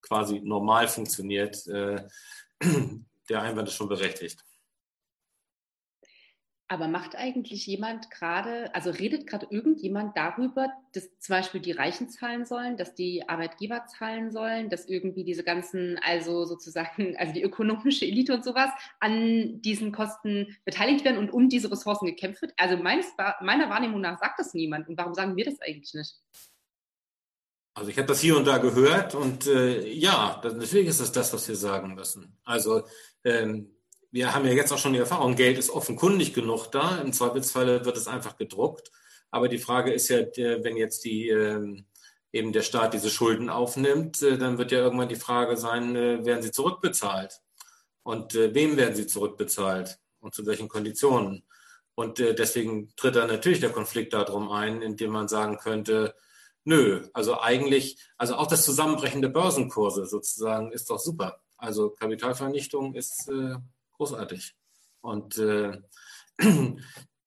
[0.00, 1.66] quasi normal funktioniert.
[1.68, 2.02] Äh,
[3.28, 4.44] der Einwand ist schon berechtigt.
[6.72, 12.08] Aber macht eigentlich jemand gerade, also redet gerade irgendjemand darüber, dass zum Beispiel die Reichen
[12.08, 17.42] zahlen sollen, dass die Arbeitgeber zahlen sollen, dass irgendwie diese ganzen, also sozusagen, also die
[17.42, 18.70] ökonomische Elite und sowas
[19.00, 22.54] an diesen Kosten beteiligt werden und um diese Ressourcen gekämpft wird?
[22.56, 23.04] Also meines,
[23.42, 24.88] meiner Wahrnehmung nach sagt das niemand.
[24.88, 26.22] Und warum sagen wir das eigentlich nicht?
[27.74, 31.12] Also ich habe das hier und da gehört und äh, ja, das, natürlich ist das
[31.12, 32.38] das, was wir sagen müssen.
[32.44, 32.84] Also
[33.24, 33.71] ähm,
[34.12, 36.98] wir haben ja jetzt auch schon die Erfahrung, Geld ist offenkundig genug da.
[36.98, 38.92] Im Zweifelsfall wird es einfach gedruckt.
[39.30, 41.86] Aber die Frage ist ja, wenn jetzt die, ähm,
[42.30, 46.24] eben der Staat diese Schulden aufnimmt, äh, dann wird ja irgendwann die Frage sein, äh,
[46.26, 47.40] werden sie zurückbezahlt?
[48.02, 49.98] Und äh, wem werden sie zurückbezahlt?
[50.20, 51.44] Und zu welchen Konditionen?
[51.94, 56.14] Und deswegen tritt da natürlich der Konflikt darum ein, indem man sagen könnte,
[56.64, 61.42] nö, also eigentlich, also auch das Zusammenbrechen der Börsenkurse sozusagen ist doch super.
[61.58, 63.30] Also Kapitalvernichtung ist
[64.02, 64.56] großartig.
[65.00, 65.78] Und äh,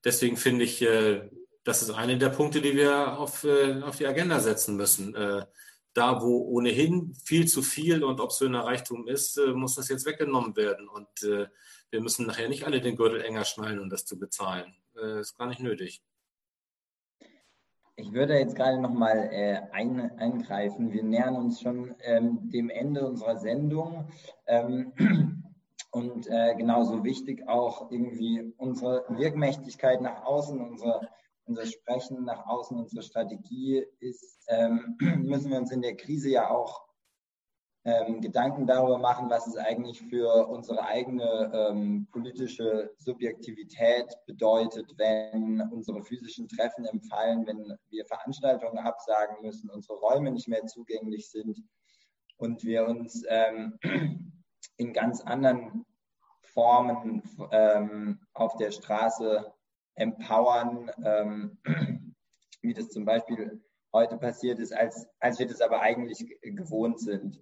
[0.03, 1.29] deswegen finde ich, äh,
[1.63, 5.15] das ist einer der Punkte, die wir auf, äh, auf die Agenda setzen müssen.
[5.15, 5.45] Äh,
[5.93, 10.55] da, wo ohnehin viel zu viel und obszöner Reichtum ist, äh, muss das jetzt weggenommen
[10.57, 10.89] werden.
[10.89, 11.47] Und äh,
[11.91, 14.75] wir müssen nachher nicht alle den Gürtel enger schnallen, um das zu bezahlen.
[15.19, 16.01] Ist gar nicht nötig.
[17.97, 20.91] Ich würde jetzt gerade nochmal äh, ein, eingreifen.
[20.93, 24.09] Wir nähern uns schon ähm, dem Ende unserer Sendung.
[24.47, 24.93] Ähm,
[25.95, 31.07] und äh, genauso wichtig auch irgendwie unsere Wirkmächtigkeit nach außen, unsere,
[31.45, 36.49] unser Sprechen nach außen, unsere Strategie ist, ähm, müssen wir uns in der Krise ja
[36.49, 36.85] auch
[37.85, 45.61] ähm, Gedanken darüber machen, was es eigentlich für unsere eigene ähm, politische Subjektivität bedeutet, wenn
[45.71, 51.57] unsere physischen Treffen empfallen, wenn wir Veranstaltungen absagen müssen, unsere Räume nicht mehr zugänglich sind
[52.35, 53.79] und wir uns ähm,
[54.77, 55.85] in ganz anderen
[56.41, 59.53] Formen ähm, auf der Straße
[59.95, 61.57] empowern, ähm,
[62.61, 63.63] wie das zum Beispiel
[63.93, 67.41] heute passiert ist, als, als wir das aber eigentlich gewohnt sind.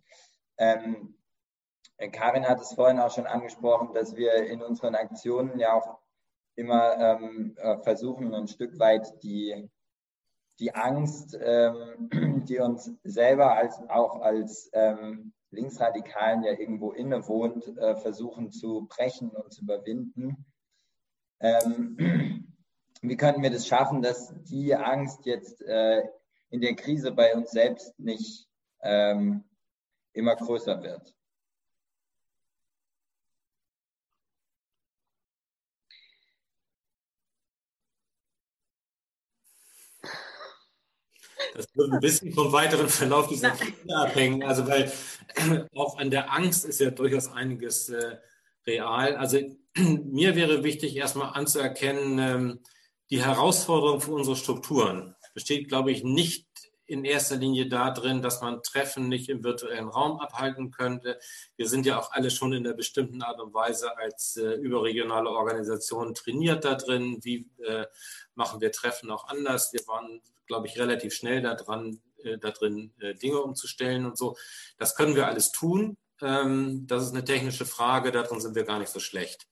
[0.58, 1.16] Ähm,
[2.12, 6.00] Karin hat es vorhin auch schon angesprochen, dass wir in unseren Aktionen ja auch
[6.56, 9.70] immer ähm, äh, versuchen, ein Stück weit die,
[10.60, 17.96] die Angst, ähm, die uns selber als auch als ähm, Linksradikalen ja irgendwo innewohnt, äh,
[17.96, 20.46] versuchen zu brechen und zu überwinden.
[21.40, 22.48] Ähm,
[23.02, 26.04] wie können wir das schaffen, dass die Angst jetzt äh,
[26.50, 28.48] in der Krise bei uns selbst nicht
[28.82, 29.44] ähm,
[30.14, 31.16] immer größer wird?
[41.54, 44.44] Das wird ein bisschen vom weiteren Verlauf dieser Krise abhängen.
[44.44, 44.92] Also weil
[45.76, 48.18] auch an der Angst ist ja durchaus einiges äh,
[48.66, 49.16] real.
[49.16, 49.40] Also
[49.78, 52.60] mir wäre wichtig, erstmal anzuerkennen, ähm,
[53.10, 56.48] die Herausforderung für unsere Strukturen besteht, glaube ich, nicht
[56.86, 61.18] in erster Linie darin, dass man Treffen nicht im virtuellen Raum abhalten könnte.
[61.56, 65.30] Wir sind ja auch alle schon in einer bestimmten Art und Weise als äh, überregionale
[65.30, 67.20] Organisation trainiert da drin.
[67.24, 67.86] Wie äh,
[68.36, 69.72] machen wir Treffen auch anders?
[69.74, 74.36] Wir waren, glaube ich, relativ schnell daran, äh, da drin äh, Dinge umzustellen und so.
[74.78, 75.98] Das können wir alles tun.
[76.22, 79.48] Ähm, das ist eine technische Frage, darin sind wir gar nicht so schlecht.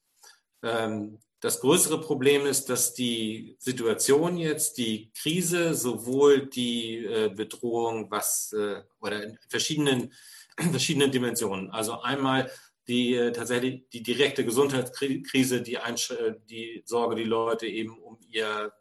[0.63, 8.11] Ähm, das größere Problem ist, dass die Situation jetzt, die Krise, sowohl die äh, Bedrohung,
[8.11, 10.13] was äh, oder in verschiedenen,
[10.71, 11.71] verschiedenen Dimensionen.
[11.71, 12.51] Also einmal
[12.87, 15.79] die äh, tatsächlich die direkte Gesundheitskrise, die,
[16.47, 18.71] die Sorge, die Leute eben um ihr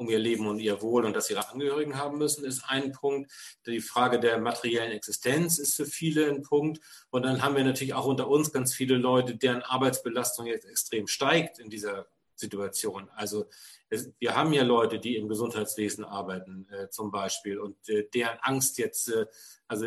[0.00, 3.30] um ihr Leben und ihr Wohl und dass ihre Angehörigen haben müssen, ist ein Punkt.
[3.66, 6.80] Die Frage der materiellen Existenz ist für viele ein Punkt.
[7.10, 11.06] Und dann haben wir natürlich auch unter uns ganz viele Leute, deren Arbeitsbelastung jetzt extrem
[11.06, 13.10] steigt in dieser Situation.
[13.14, 13.44] Also
[13.90, 18.38] es, wir haben ja Leute, die im Gesundheitswesen arbeiten äh, zum Beispiel und äh, deren
[18.40, 19.26] Angst jetzt, äh,
[19.68, 19.86] also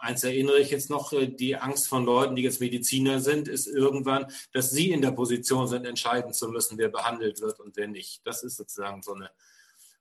[0.00, 3.66] eins erinnere ich jetzt noch, äh, die Angst von Leuten, die jetzt Mediziner sind, ist
[3.66, 7.88] irgendwann, dass sie in der Position sind, entscheiden zu müssen, wer behandelt wird und wer
[7.88, 8.26] nicht.
[8.26, 9.30] Das ist sozusagen so eine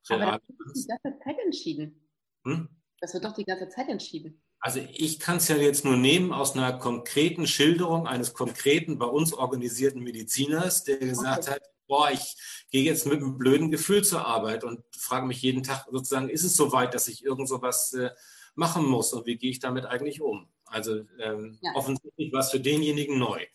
[0.10, 2.10] reale Aber das wird die ganze Zeit entschieden.
[2.46, 2.70] Hm?
[3.02, 4.42] Das wird doch die ganze Zeit entschieden.
[4.62, 9.06] Also ich kann es ja jetzt nur nehmen aus einer konkreten Schilderung eines konkreten bei
[9.06, 11.52] uns organisierten Mediziners, der gesagt okay.
[11.52, 12.36] hat, boah, ich
[12.70, 16.44] gehe jetzt mit einem blöden Gefühl zur Arbeit und frage mich jeden Tag sozusagen, ist
[16.44, 18.10] es soweit, dass ich irgend so was äh,
[18.56, 20.48] machen muss und wie gehe ich damit eigentlich um.
[20.66, 21.72] Also ähm, ja.
[21.76, 23.46] offensichtlich war es für denjenigen neu.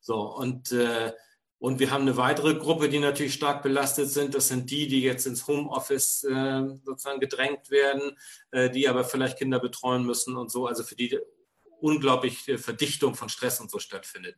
[0.00, 1.12] So, und, äh,
[1.58, 4.34] und wir haben eine weitere Gruppe, die natürlich stark belastet sind.
[4.34, 8.16] Das sind die, die jetzt ins Homeoffice äh, sozusagen gedrängt werden,
[8.50, 10.66] äh, die aber vielleicht Kinder betreuen müssen und so.
[10.66, 11.18] Also für die
[11.80, 14.36] unglaublich Verdichtung von Stress und so stattfindet.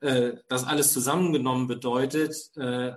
[0.00, 2.94] Äh, das alles zusammengenommen bedeutet, äh,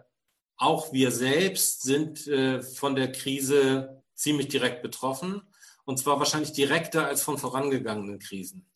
[0.57, 5.41] auch wir selbst sind äh, von der Krise ziemlich direkt betroffen.
[5.89, 8.69] Und zwar wahrscheinlich direkter als von vorangegangenen Krisen.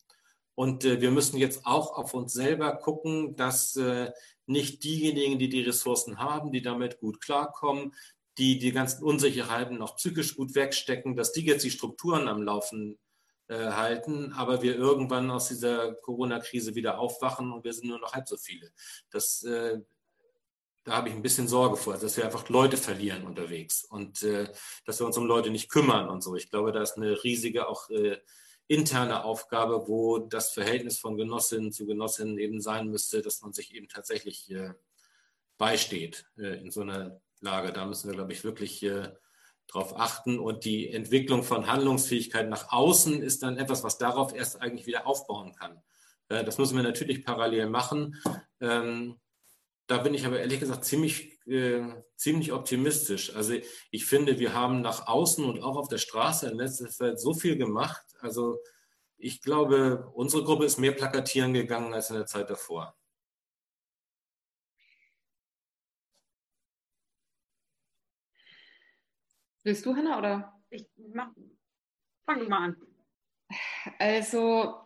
[0.56, 4.10] Und äh, wir müssen jetzt auch auf uns selber gucken, dass äh,
[4.46, 7.94] nicht diejenigen, die die Ressourcen haben, die damit gut klarkommen,
[8.36, 12.98] die die ganzen Unsicherheiten noch psychisch gut wegstecken, dass die jetzt die Strukturen am Laufen
[13.46, 18.12] äh, halten, aber wir irgendwann aus dieser Corona-Krise wieder aufwachen und wir sind nur noch
[18.12, 18.72] halb so viele.
[19.10, 19.78] Das äh,
[20.84, 24.52] da habe ich ein bisschen Sorge vor, dass wir einfach Leute verlieren unterwegs und äh,
[24.84, 26.36] dass wir uns um Leute nicht kümmern und so.
[26.36, 28.18] Ich glaube, da ist eine riesige auch äh,
[28.66, 33.74] interne Aufgabe, wo das Verhältnis von Genossinnen zu Genossinnen eben sein müsste, dass man sich
[33.74, 34.74] eben tatsächlich äh,
[35.58, 37.72] beisteht äh, in so einer Lage.
[37.72, 39.12] Da müssen wir, glaube ich, wirklich äh,
[39.66, 40.38] drauf achten.
[40.38, 45.06] Und die Entwicklung von Handlungsfähigkeit nach außen ist dann etwas, was darauf erst eigentlich wieder
[45.06, 45.82] aufbauen kann.
[46.28, 48.20] Äh, das müssen wir natürlich parallel machen.
[48.60, 49.20] Ähm,
[49.86, 51.82] da bin ich aber ehrlich gesagt ziemlich, äh,
[52.16, 53.34] ziemlich optimistisch.
[53.34, 53.54] Also
[53.90, 57.34] ich finde, wir haben nach außen und auch auf der Straße in letzter Zeit so
[57.34, 58.04] viel gemacht.
[58.20, 58.58] Also
[59.16, 62.96] ich glaube, unsere Gruppe ist mehr plakatieren gegangen als in der Zeit davor.
[69.62, 70.62] Willst du, Hanna, oder?
[70.68, 71.30] Ich mach,
[72.26, 72.76] fang mal an.
[73.98, 74.83] Also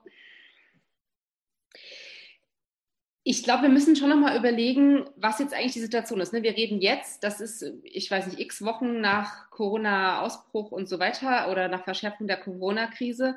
[3.31, 6.33] ich glaube, wir müssen schon nochmal überlegen, was jetzt eigentlich die Situation ist.
[6.33, 6.43] Ne?
[6.43, 11.51] Wir reden jetzt, das ist, ich weiß nicht, x Wochen nach Corona-Ausbruch und so weiter
[11.51, 13.37] oder nach Verschärfung der Corona-Krise.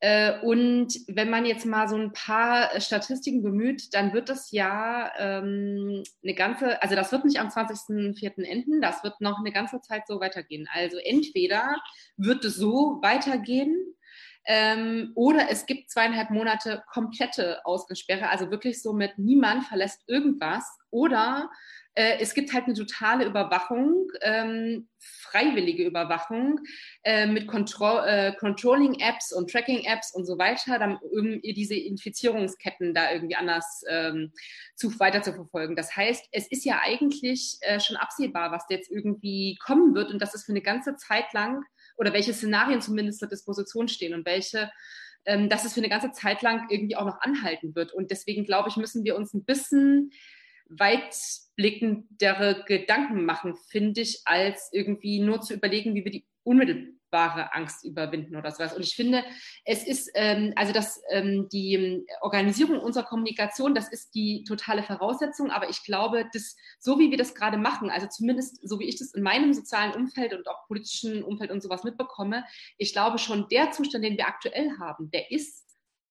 [0.00, 5.12] Äh, und wenn man jetzt mal so ein paar Statistiken bemüht, dann wird das ja
[5.18, 8.42] ähm, eine ganze, also das wird nicht am 20.04.
[8.44, 10.66] enden, das wird noch eine ganze Zeit so weitergehen.
[10.72, 11.76] Also entweder
[12.16, 13.76] wird es so weitergehen,
[14.50, 20.64] ähm, oder es gibt zweieinhalb Monate komplette Ausgangssperre, also wirklich so mit niemand verlässt irgendwas.
[20.90, 21.50] Oder
[21.94, 26.60] äh, es gibt halt eine totale Überwachung, ähm, freiwillige Überwachung
[27.02, 33.36] äh, mit Control, äh, Controlling-Apps und Tracking-Apps und so weiter, um diese Infizierungsketten da irgendwie
[33.36, 34.32] anders ähm,
[34.76, 35.76] zu, weiter zu verfolgen.
[35.76, 40.22] Das heißt, es ist ja eigentlich äh, schon absehbar, was jetzt irgendwie kommen wird und
[40.22, 41.64] dass es für eine ganze Zeit lang
[41.98, 44.70] oder welche Szenarien zumindest zur Disposition stehen und welche,
[45.26, 47.92] ähm, dass es für eine ganze Zeit lang irgendwie auch noch anhalten wird.
[47.92, 50.12] Und deswegen glaube ich, müssen wir uns ein bisschen
[50.68, 57.84] weitblickendere Gedanken machen, finde ich, als irgendwie nur zu überlegen, wie wir die unmittelbare Angst
[57.84, 58.74] überwinden oder sowas.
[58.74, 59.24] Und ich finde,
[59.64, 65.50] es ist, ähm, also das, ähm, die Organisierung unserer Kommunikation, das ist die totale Voraussetzung,
[65.50, 68.98] aber ich glaube, dass so wie wir das gerade machen, also zumindest so wie ich
[68.98, 72.44] das in meinem sozialen Umfeld und auch politischen Umfeld und sowas mitbekomme,
[72.78, 75.66] ich glaube schon, der Zustand, den wir aktuell haben, der ist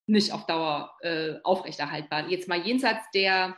[0.07, 2.29] nicht auf Dauer äh, aufrechterhaltbar.
[2.29, 3.57] Jetzt mal jenseits der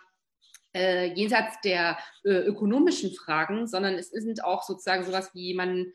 [0.74, 5.92] äh, jenseits der äh, ökonomischen Fragen, sondern es sind auch sozusagen sowas wie man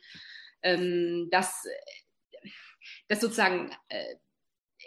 [0.62, 1.64] ähm, das,
[3.08, 4.16] das sozusagen äh,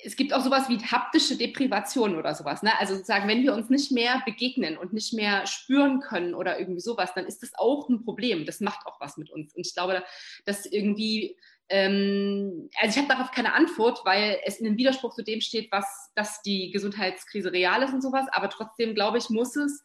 [0.04, 2.64] es gibt auch sowas wie haptische Deprivation oder sowas.
[2.64, 2.78] Ne?
[2.80, 6.82] Also sozusagen, wenn wir uns nicht mehr begegnen und nicht mehr spüren können oder irgendwie
[6.82, 8.46] sowas, dann ist das auch ein Problem.
[8.46, 9.56] Das macht auch was mit uns.
[9.56, 10.04] Und ich glaube,
[10.46, 11.38] dass irgendwie
[11.70, 15.72] ähm, also ich habe darauf keine Antwort, weil es in einem Widerspruch zu dem steht,
[15.72, 18.26] was, dass die Gesundheitskrise real ist und sowas.
[18.32, 19.82] Aber trotzdem glaube ich, muss es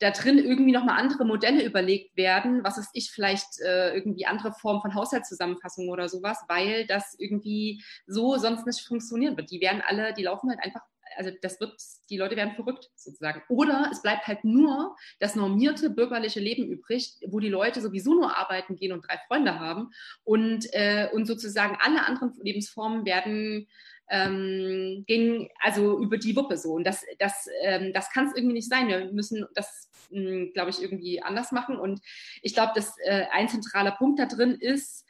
[0.00, 4.52] da drin irgendwie nochmal andere Modelle überlegt werden, was ist ich, vielleicht äh, irgendwie andere
[4.52, 9.50] Formen von Haushaltszusammenfassung oder sowas, weil das irgendwie so sonst nicht funktionieren wird.
[9.50, 10.82] Die werden alle, die laufen halt einfach
[11.16, 11.74] also das wird,
[12.10, 13.42] die Leute werden verrückt sozusagen.
[13.48, 18.36] Oder es bleibt halt nur das normierte bürgerliche Leben übrig, wo die Leute sowieso nur
[18.36, 19.90] arbeiten gehen und drei Freunde haben
[20.24, 23.66] und, äh, und sozusagen alle anderen Lebensformen werden
[24.10, 26.72] ähm, gehen also über die Wuppe so.
[26.72, 28.88] Und das, das, ähm, das kann es irgendwie nicht sein.
[28.88, 31.76] Wir müssen das, hm, glaube ich, irgendwie anders machen.
[31.76, 32.00] Und
[32.42, 35.06] ich glaube, dass äh, ein zentraler Punkt da drin ist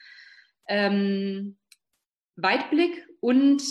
[0.68, 1.56] ähm,
[2.36, 3.62] Weitblick und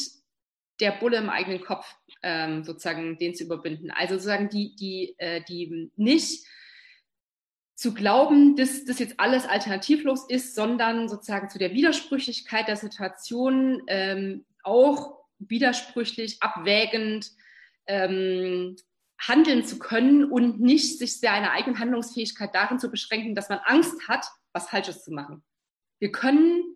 [0.83, 3.89] der Bulle im eigenen Kopf ähm, sozusagen den zu überbinden.
[3.89, 6.45] Also sozusagen die, die, äh, die nicht
[7.73, 13.81] zu glauben, dass das jetzt alles alternativlos ist, sondern sozusagen zu der Widersprüchlichkeit der Situation
[13.87, 17.31] ähm, auch widersprüchlich, abwägend
[17.87, 18.75] ähm,
[19.17, 24.07] handeln zu können und nicht sich seine eigene Handlungsfähigkeit darin zu beschränken, dass man Angst
[24.09, 25.43] hat, was Falsches zu machen.
[25.99, 26.72] Wir können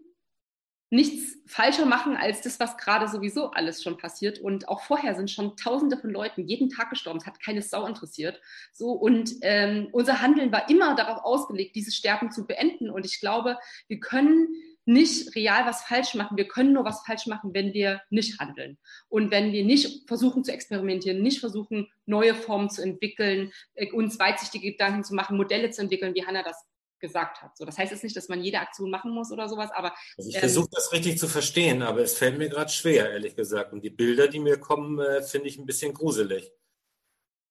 [0.90, 4.40] nichts falscher machen als das, was gerade sowieso alles schon passiert.
[4.40, 7.20] Und auch vorher sind schon Tausende von Leuten jeden Tag gestorben.
[7.20, 8.40] Es hat keine Sau interessiert.
[8.72, 12.90] So und ähm, unser Handeln war immer darauf ausgelegt, dieses Sterben zu beenden.
[12.90, 13.58] Und ich glaube,
[13.88, 14.48] wir können
[14.86, 16.38] nicht real was falsch machen.
[16.38, 18.78] Wir können nur was falsch machen, wenn wir nicht handeln.
[19.10, 24.18] Und wenn wir nicht versuchen zu experimentieren, nicht versuchen, neue Formen zu entwickeln, äh, uns
[24.18, 26.66] weitsichtige Gedanken zu machen, Modelle zu entwickeln, wie Hannah das
[27.00, 27.58] gesagt hat.
[27.58, 29.94] So, das heißt jetzt nicht, dass man jede Aktion machen muss oder sowas, aber.
[30.18, 33.36] Also ich ähm, versuche das richtig zu verstehen, aber es fällt mir gerade schwer, ehrlich
[33.36, 33.74] gesagt.
[33.74, 36.52] Und die Bilder, die mir kommen, äh, finde ich ein bisschen gruselig.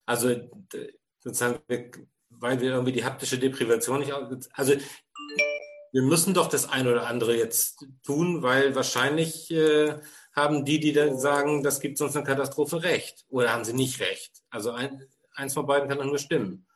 [0.05, 0.35] Also
[1.19, 1.59] sozusagen,
[2.29, 4.13] weil wir irgendwie die haptische Deprivation nicht.
[4.53, 4.73] Also
[5.91, 9.95] wir müssen doch das eine oder andere jetzt tun, weil wahrscheinlich äh,
[10.33, 13.25] haben die, die dann sagen, das gibt uns eine Katastrophe, recht.
[13.29, 14.43] Oder haben sie nicht recht?
[14.49, 16.66] Also ein, eins von beiden kann doch nur stimmen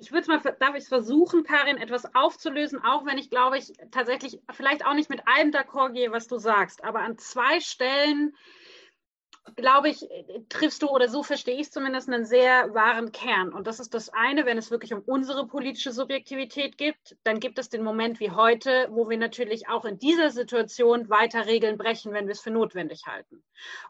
[0.00, 3.58] ich würde es mal, darf ich es versuchen, Karin, etwas aufzulösen, auch wenn ich glaube,
[3.58, 7.60] ich tatsächlich vielleicht auch nicht mit allem d'accord gehe, was du sagst, aber an zwei
[7.60, 8.34] Stellen
[9.56, 10.06] glaube ich,
[10.48, 13.52] triffst du, oder so verstehe ich es zumindest, einen sehr wahren Kern.
[13.52, 17.58] Und das ist das eine, wenn es wirklich um unsere politische Subjektivität geht, dann gibt
[17.58, 22.12] es den Moment wie heute, wo wir natürlich auch in dieser Situation weiter Regeln brechen,
[22.12, 23.42] wenn wir es für notwendig halten.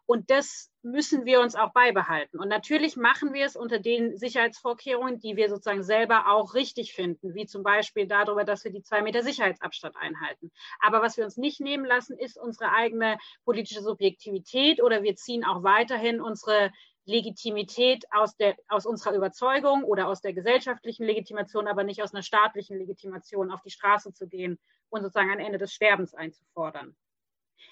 [0.07, 2.39] Und das müssen wir uns auch beibehalten.
[2.39, 7.35] Und natürlich machen wir es unter den Sicherheitsvorkehrungen, die wir sozusagen selber auch richtig finden,
[7.35, 10.51] wie zum Beispiel darüber, dass wir die zwei Meter Sicherheitsabstand einhalten.
[10.81, 15.45] Aber was wir uns nicht nehmen lassen, ist unsere eigene politische Subjektivität oder wir ziehen
[15.45, 16.71] auch weiterhin unsere
[17.05, 22.23] Legitimität aus, der, aus unserer Überzeugung oder aus der gesellschaftlichen Legitimation, aber nicht aus einer
[22.23, 24.59] staatlichen Legitimation auf die Straße zu gehen
[24.89, 26.97] und sozusagen ein Ende des Sterbens einzufordern.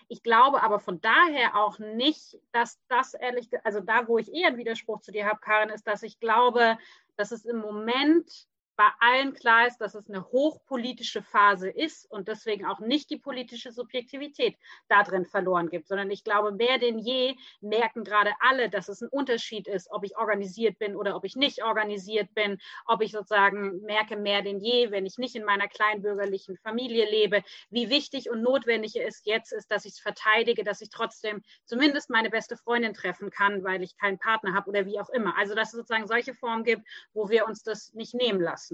[0.09, 4.49] Ich glaube aber von daher auch nicht, dass das ehrlich, also da, wo ich eher
[4.49, 6.79] einen Widerspruch zu dir habe, Karin, ist, dass ich glaube,
[7.17, 8.49] dass es im Moment
[8.79, 13.17] bei allen klar ist, dass es eine hochpolitische Phase ist und deswegen auch nicht die
[13.19, 14.55] politische Subjektivität
[14.87, 19.09] darin verloren gibt, sondern ich glaube, mehr denn je merken gerade alle, dass es ein
[19.09, 23.81] Unterschied ist, ob ich organisiert bin oder ob ich nicht organisiert bin, ob ich sozusagen
[23.83, 28.43] merke mehr denn je, wenn ich nicht in meiner kleinbürgerlichen Familie lebe, wie wichtig und
[28.43, 32.95] notwendig es jetzt ist, dass ich es verteidige, dass ich trotzdem zumindest meine beste Freundin
[32.95, 35.37] treffen kann, weil ich keinen Partner habe oder wie auch immer.
[35.37, 38.68] Also dass es sozusagen solche Formen gibt, wo wir uns das nicht nehmen lassen.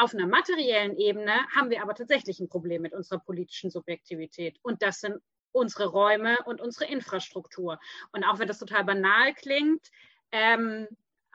[0.00, 4.56] Auf einer materiellen Ebene haben wir aber tatsächlich ein Problem mit unserer politischen Subjektivität.
[4.62, 5.20] Und das sind
[5.50, 7.80] unsere Räume und unsere Infrastruktur.
[8.12, 9.90] Und auch wenn das total banal klingt,
[10.30, 10.86] ähm,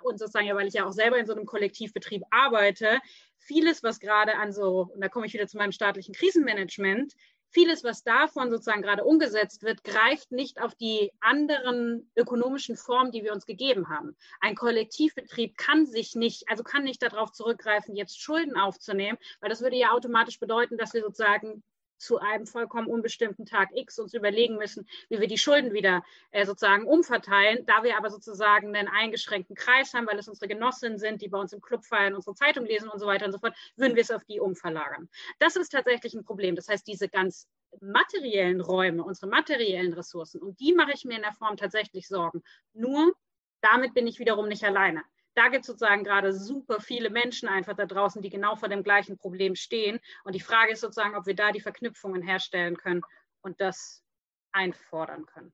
[0.01, 2.99] und sozusagen, ja, weil ich ja auch selber in so einem Kollektivbetrieb arbeite,
[3.37, 7.13] vieles, was gerade an so, und da komme ich wieder zu meinem staatlichen Krisenmanagement,
[7.53, 13.23] vieles, was davon sozusagen gerade umgesetzt wird, greift nicht auf die anderen ökonomischen Formen, die
[13.23, 14.15] wir uns gegeben haben.
[14.41, 19.61] Ein Kollektivbetrieb kann sich nicht, also kann nicht darauf zurückgreifen, jetzt Schulden aufzunehmen, weil das
[19.61, 21.63] würde ja automatisch bedeuten, dass wir sozusagen
[22.03, 26.45] zu einem vollkommen unbestimmten Tag X uns überlegen müssen, wie wir die Schulden wieder äh,
[26.45, 27.65] sozusagen umverteilen.
[27.65, 31.39] Da wir aber sozusagen einen eingeschränkten Kreis haben, weil es unsere Genossinnen sind, die bei
[31.39, 34.01] uns im Club feiern, unsere Zeitung lesen und so weiter und so fort, würden wir
[34.01, 35.09] es auf die umverlagern.
[35.39, 36.55] Das ist tatsächlich ein Problem.
[36.55, 37.47] Das heißt, diese ganz
[37.81, 42.43] materiellen Räume, unsere materiellen Ressourcen, um die mache ich mir in der Form tatsächlich Sorgen.
[42.73, 43.13] Nur
[43.61, 45.03] damit bin ich wiederum nicht alleine
[45.35, 48.83] da gibt es sozusagen gerade super viele Menschen einfach da draußen, die genau vor dem
[48.83, 49.99] gleichen Problem stehen.
[50.23, 53.01] Und die Frage ist sozusagen, ob wir da die Verknüpfungen herstellen können
[53.41, 54.03] und das
[54.51, 55.51] einfordern können.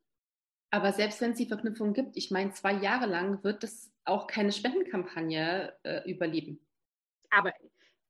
[0.72, 4.28] Aber selbst wenn es die Verknüpfungen gibt, ich meine, zwei Jahre lang wird es auch
[4.28, 6.60] keine Spendenkampagne äh, überleben.
[7.32, 7.54] Aber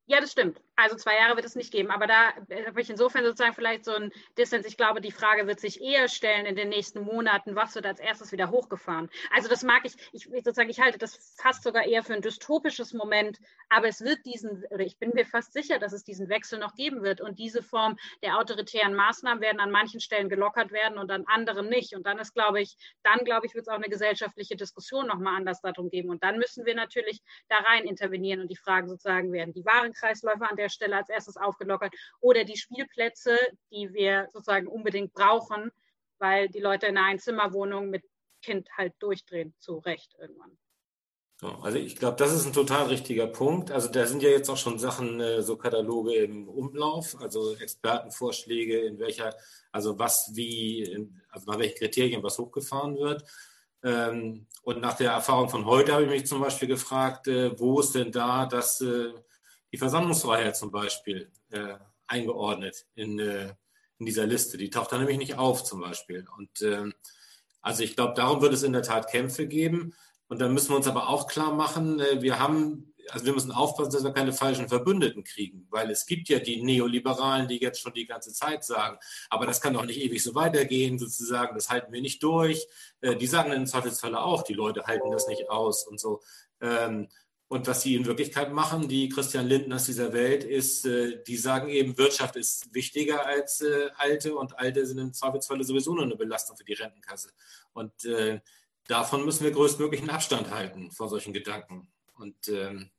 [0.09, 0.59] ja, das stimmt.
[0.75, 1.91] Also zwei Jahre wird es nicht geben.
[1.91, 2.33] Aber da
[2.65, 4.67] habe ich insofern sozusagen vielleicht so ein Distance.
[4.67, 7.99] Ich glaube, die Frage wird sich eher stellen in den nächsten Monaten, was wird als
[7.99, 9.09] erstes wieder hochgefahren.
[9.29, 12.93] Also das mag ich, ich sozusagen, ich halte das fast sogar eher für ein dystopisches
[12.93, 13.39] Moment.
[13.69, 16.73] Aber es wird diesen, oder ich bin mir fast sicher, dass es diesen Wechsel noch
[16.73, 17.21] geben wird.
[17.21, 21.69] Und diese Form der autoritären Maßnahmen werden an manchen Stellen gelockert werden und an anderen
[21.69, 21.93] nicht.
[21.93, 25.35] Und dann ist, glaube ich, dann, glaube ich, wird es auch eine gesellschaftliche Diskussion nochmal
[25.35, 26.09] anders darum geben.
[26.09, 29.65] Und dann müssen wir natürlich da rein intervenieren und die Fragen sozusagen werden die
[29.99, 33.37] Warenkreisläufe an der Stelle als erstes aufgelockert oder die Spielplätze,
[33.71, 35.71] die wir sozusagen unbedingt brauchen,
[36.17, 38.03] weil die Leute in einer Einzimmerwohnung mit
[38.41, 40.57] Kind halt durchdrehen, zu Recht irgendwann.
[41.61, 43.71] Also ich glaube, das ist ein total richtiger Punkt.
[43.71, 48.79] Also da sind ja jetzt auch schon Sachen, äh, so Kataloge im Umlauf, also Expertenvorschläge,
[48.81, 49.33] in welcher,
[49.71, 53.23] also was wie, also nach welchen Kriterien was hochgefahren wird.
[53.83, 57.79] Ähm, und nach der Erfahrung von heute habe ich mich zum Beispiel gefragt, äh, wo
[57.79, 59.13] ist denn da das äh,
[59.71, 61.75] die Versammlungsfreiheit zum Beispiel äh,
[62.07, 63.53] eingeordnet in, äh,
[63.99, 64.57] in dieser Liste.
[64.57, 66.25] Die taucht da nämlich nicht auf zum Beispiel.
[66.37, 66.91] Und äh,
[67.61, 69.93] also ich glaube, darum wird es in der Tat Kämpfe geben.
[70.27, 73.51] Und dann müssen wir uns aber auch klar machen, äh, wir haben, also wir müssen
[73.51, 77.81] aufpassen, dass wir keine falschen Verbündeten kriegen, weil es gibt ja die Neoliberalen, die jetzt
[77.81, 78.99] schon die ganze Zeit sagen,
[79.31, 82.67] aber das kann doch nicht ewig so weitergehen, sozusagen, das halten wir nicht durch.
[83.01, 86.21] Äh, die sagen in Zweifelsfalle auch, die Leute halten das nicht aus und so.
[86.61, 87.07] Ähm,
[87.49, 91.67] und was sie in Wirklichkeit machen, die Christian Lindners dieser Welt, ist, äh, die sagen
[91.69, 96.15] eben, Wirtschaft ist wichtiger als äh, Alte und Alte sind im Zweifelsfalle sowieso nur eine
[96.15, 97.31] Belastung für die Rentenkasse.
[97.73, 98.39] Und äh,
[98.87, 101.91] davon müssen wir größtmöglichen Abstand halten vor solchen Gedanken.
[102.13, 102.91] Und ähm,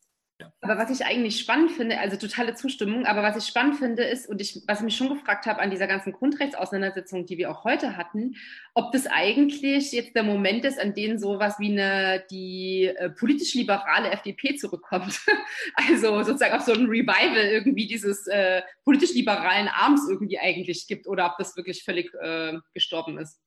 [0.60, 4.28] Aber was ich eigentlich spannend finde, also totale Zustimmung, aber was ich spannend finde ist,
[4.28, 7.64] und ich, was ich mich schon gefragt habe an dieser ganzen Grundrechtsauseinandersetzung, die wir auch
[7.64, 8.36] heute hatten,
[8.74, 13.54] ob das eigentlich jetzt der Moment ist, an dem sowas wie eine, die äh, politisch
[13.54, 15.20] liberale FDP zurückkommt.
[15.88, 21.06] also sozusagen auf so ein Revival irgendwie dieses äh, politisch liberalen Arms irgendwie eigentlich gibt
[21.06, 23.40] oder ob das wirklich völlig äh, gestorben ist.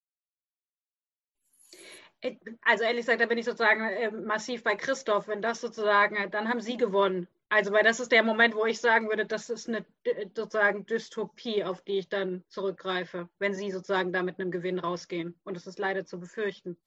[2.62, 5.28] Also ehrlich gesagt, da bin ich sozusagen äh, massiv bei Christoph.
[5.28, 7.28] Wenn das sozusagen, dann haben Sie gewonnen.
[7.50, 10.86] Also weil das ist der Moment, wo ich sagen würde, das ist eine äh, sozusagen
[10.86, 15.36] Dystopie, auf die ich dann zurückgreife, wenn Sie sozusagen da mit einem Gewinn rausgehen.
[15.44, 16.78] Und das ist leider zu befürchten.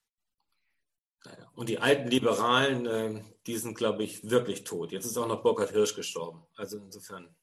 [1.55, 4.93] Und die alten Liberalen, die sind, glaube ich, wirklich tot.
[4.93, 6.47] Jetzt ist auch noch Burkhard Hirsch gestorben.
[6.55, 7.35] Also insofern.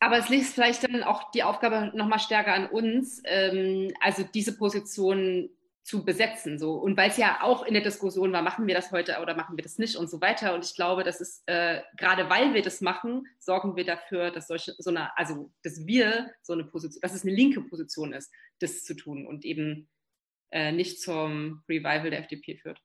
[0.00, 4.56] Aber es liegt vielleicht dann auch die Aufgabe nochmal stärker an uns, ähm, also diese
[4.56, 5.48] Position
[5.84, 6.58] zu besetzen.
[6.58, 6.72] So.
[6.72, 9.56] Und weil es ja auch in der Diskussion war, machen wir das heute oder machen
[9.56, 10.54] wir das nicht und so weiter.
[10.54, 14.48] Und ich glaube, das ist, äh, gerade weil wir das machen, sorgen wir dafür, dass
[14.48, 18.32] solche, so eine, also dass wir so eine Position, dass es eine linke Position ist,
[18.60, 19.90] das zu tun und eben
[20.50, 22.80] äh, nicht zum Revival der FDP führt.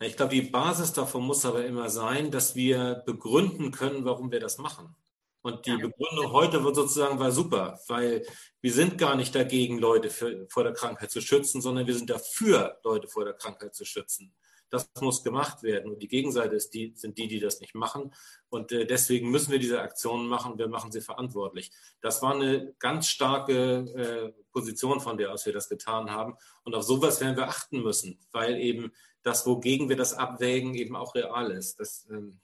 [0.00, 4.40] Ich glaube, die Basis davon muss aber immer sein, dass wir begründen können, warum wir
[4.40, 4.94] das machen.
[5.42, 8.26] Und die Begründung heute wird sozusagen war super, weil
[8.60, 12.10] wir sind gar nicht dagegen, Leute für, vor der Krankheit zu schützen, sondern wir sind
[12.10, 14.34] dafür, Leute vor der Krankheit zu schützen.
[14.68, 15.90] Das muss gemacht werden.
[15.90, 18.14] Und die Gegenseite ist die, sind die, die das nicht machen.
[18.50, 20.58] Und äh, deswegen müssen wir diese Aktionen machen.
[20.58, 21.72] Wir machen sie verantwortlich.
[22.00, 26.36] Das war eine ganz starke äh, Position, von der aus wir das getan haben.
[26.62, 30.94] Und auf sowas werden wir achten müssen, weil eben das, wogegen wir das abwägen, eben
[30.94, 31.80] auch real ist.
[31.80, 32.40] Das, ähm,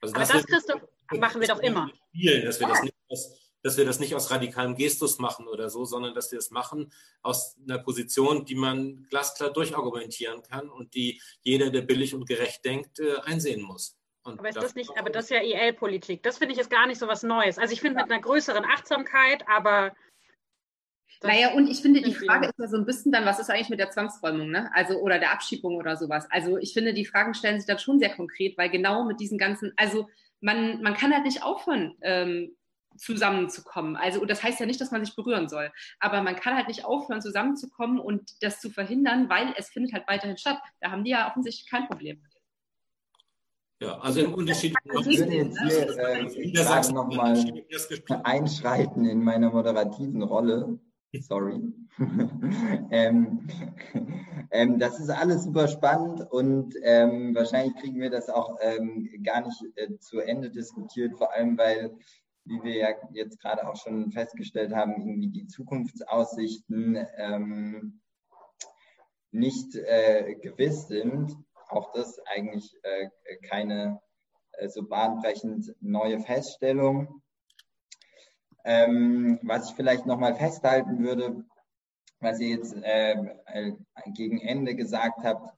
[0.00, 0.82] also das, das Christoph,
[1.16, 1.90] machen wir doch immer.
[2.14, 5.70] Spielen, dass, wir das nicht aus, dass wir das nicht aus radikalem Gestus machen oder
[5.70, 6.92] so, sondern dass wir es das machen
[7.22, 12.64] aus einer Position, die man glasklar durchargumentieren kann und die jeder, der billig und gerecht
[12.64, 13.96] denkt, äh, einsehen muss.
[14.22, 16.22] Und aber ist das nicht, aber das ist ja IL-Politik.
[16.22, 17.58] Das finde ich jetzt gar nicht so was Neues.
[17.58, 19.92] Also ich finde mit einer größeren Achtsamkeit, aber
[21.22, 23.70] naja, und ich finde, die Frage ist ja so ein bisschen dann, was ist eigentlich
[23.70, 24.70] mit der Zwangsräumung, ne?
[24.72, 26.26] Also, oder der Abschiebung oder sowas.
[26.30, 29.36] Also, ich finde, die Fragen stellen sich dann schon sehr konkret, weil genau mit diesen
[29.36, 30.08] ganzen, also,
[30.40, 32.56] man, man kann halt nicht aufhören, ähm,
[32.96, 33.96] zusammenzukommen.
[33.96, 35.70] Also das heißt ja nicht, dass man sich berühren soll,
[36.00, 40.08] aber man kann halt nicht aufhören, zusammenzukommen und das zu verhindern, weil es findet halt
[40.08, 40.58] weiterhin statt.
[40.80, 42.22] Da haben die ja offensichtlich kein Problem.
[43.80, 44.74] Ja, also im Unterschied.
[44.84, 47.44] Ich würde jetzt hier äh, nochmal
[48.24, 50.80] einschreiten in meiner moderativen Rolle.
[51.20, 51.60] Sorry.
[52.90, 53.48] ähm,
[54.50, 59.40] ähm, das ist alles super spannend und ähm, wahrscheinlich kriegen wir das auch ähm, gar
[59.40, 61.96] nicht äh, zu Ende diskutiert, vor allem weil,
[62.44, 68.00] wie wir ja jetzt gerade auch schon festgestellt haben, irgendwie die Zukunftsaussichten ähm,
[69.30, 71.36] nicht äh, gewiss sind
[71.68, 73.08] auch das eigentlich äh,
[73.48, 74.00] keine
[74.52, 77.22] äh, so bahnbrechend neue Feststellung.
[78.64, 81.44] Ähm, was ich vielleicht nochmal festhalten würde,
[82.20, 83.12] was ihr jetzt äh,
[83.46, 83.72] äh,
[84.14, 85.54] gegen Ende gesagt habt,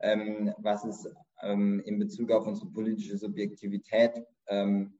[0.00, 1.08] ähm, was es
[1.42, 4.98] ähm, in Bezug auf unsere politische Subjektivität ähm,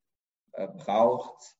[0.53, 1.57] äh, braucht.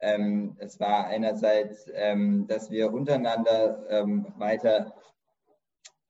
[0.00, 4.94] Ähm, es war einerseits, ähm, dass wir untereinander ähm, weiter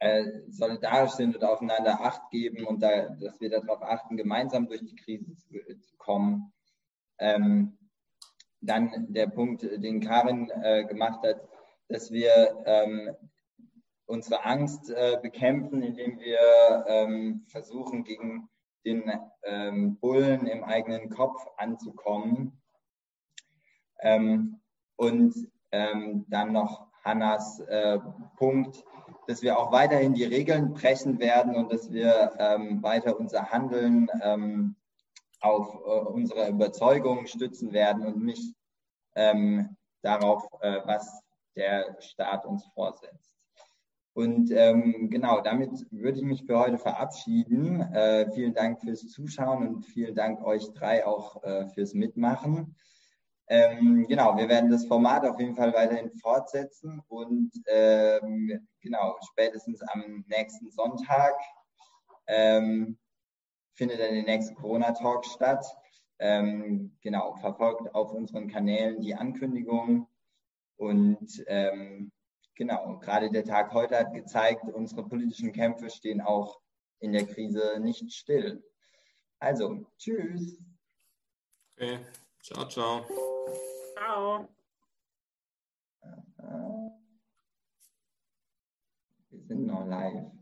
[0.01, 4.85] äh, solidarisch sind und aufeinander Acht geben und da, dass wir darauf achten, gemeinsam durch
[4.85, 5.49] die Krise zu,
[5.81, 6.53] zu kommen.
[7.19, 7.79] Ähm,
[8.67, 11.41] dann der Punkt, den Karin äh, gemacht hat,
[11.89, 13.15] dass wir ähm,
[14.07, 18.49] unsere Angst äh, bekämpfen, indem wir ähm, versuchen, gegen
[18.85, 19.11] den
[19.45, 22.61] ähm, Bullen im eigenen Kopf anzukommen.
[24.01, 24.61] Ähm,
[24.97, 25.35] und
[25.73, 27.99] ähm, dann noch Hannas äh,
[28.37, 28.85] Punkt,
[29.27, 34.09] dass wir auch weiterhin die Regeln brechen werden und dass wir ähm, weiter unser Handeln
[35.45, 38.55] auf äh, unsere Überzeugungen stützen werden und nicht
[39.15, 41.23] ähm, darauf, äh, was
[41.57, 43.35] der Staat uns vorsetzt.
[44.15, 47.81] Und ähm, genau, damit würde ich mich für heute verabschieden.
[47.81, 52.77] Äh, vielen Dank fürs Zuschauen und vielen Dank euch drei auch äh, fürs Mitmachen.
[53.49, 59.83] Ähm, genau, wir werden das Format auf jeden Fall weiterhin fortsetzen und ähm, genau, spätestens
[59.83, 61.35] am nächsten Sonntag
[62.27, 62.97] ähm,
[63.75, 65.65] findet dann der nächste Corona-Talk statt.
[66.19, 70.09] Ähm, genau, verfolgt auf unseren Kanälen die Ankündigung
[70.77, 72.13] und ähm,
[72.55, 76.61] genau, gerade der Tag heute hat gezeigt, unsere politischen Kämpfe stehen auch
[77.01, 78.63] in der Krise nicht still.
[79.39, 80.59] Also, tschüss.
[81.77, 81.99] Okay.
[82.43, 83.05] Ciao, ciao.
[83.97, 84.49] Ciao.
[89.31, 90.34] Wir sind noch live.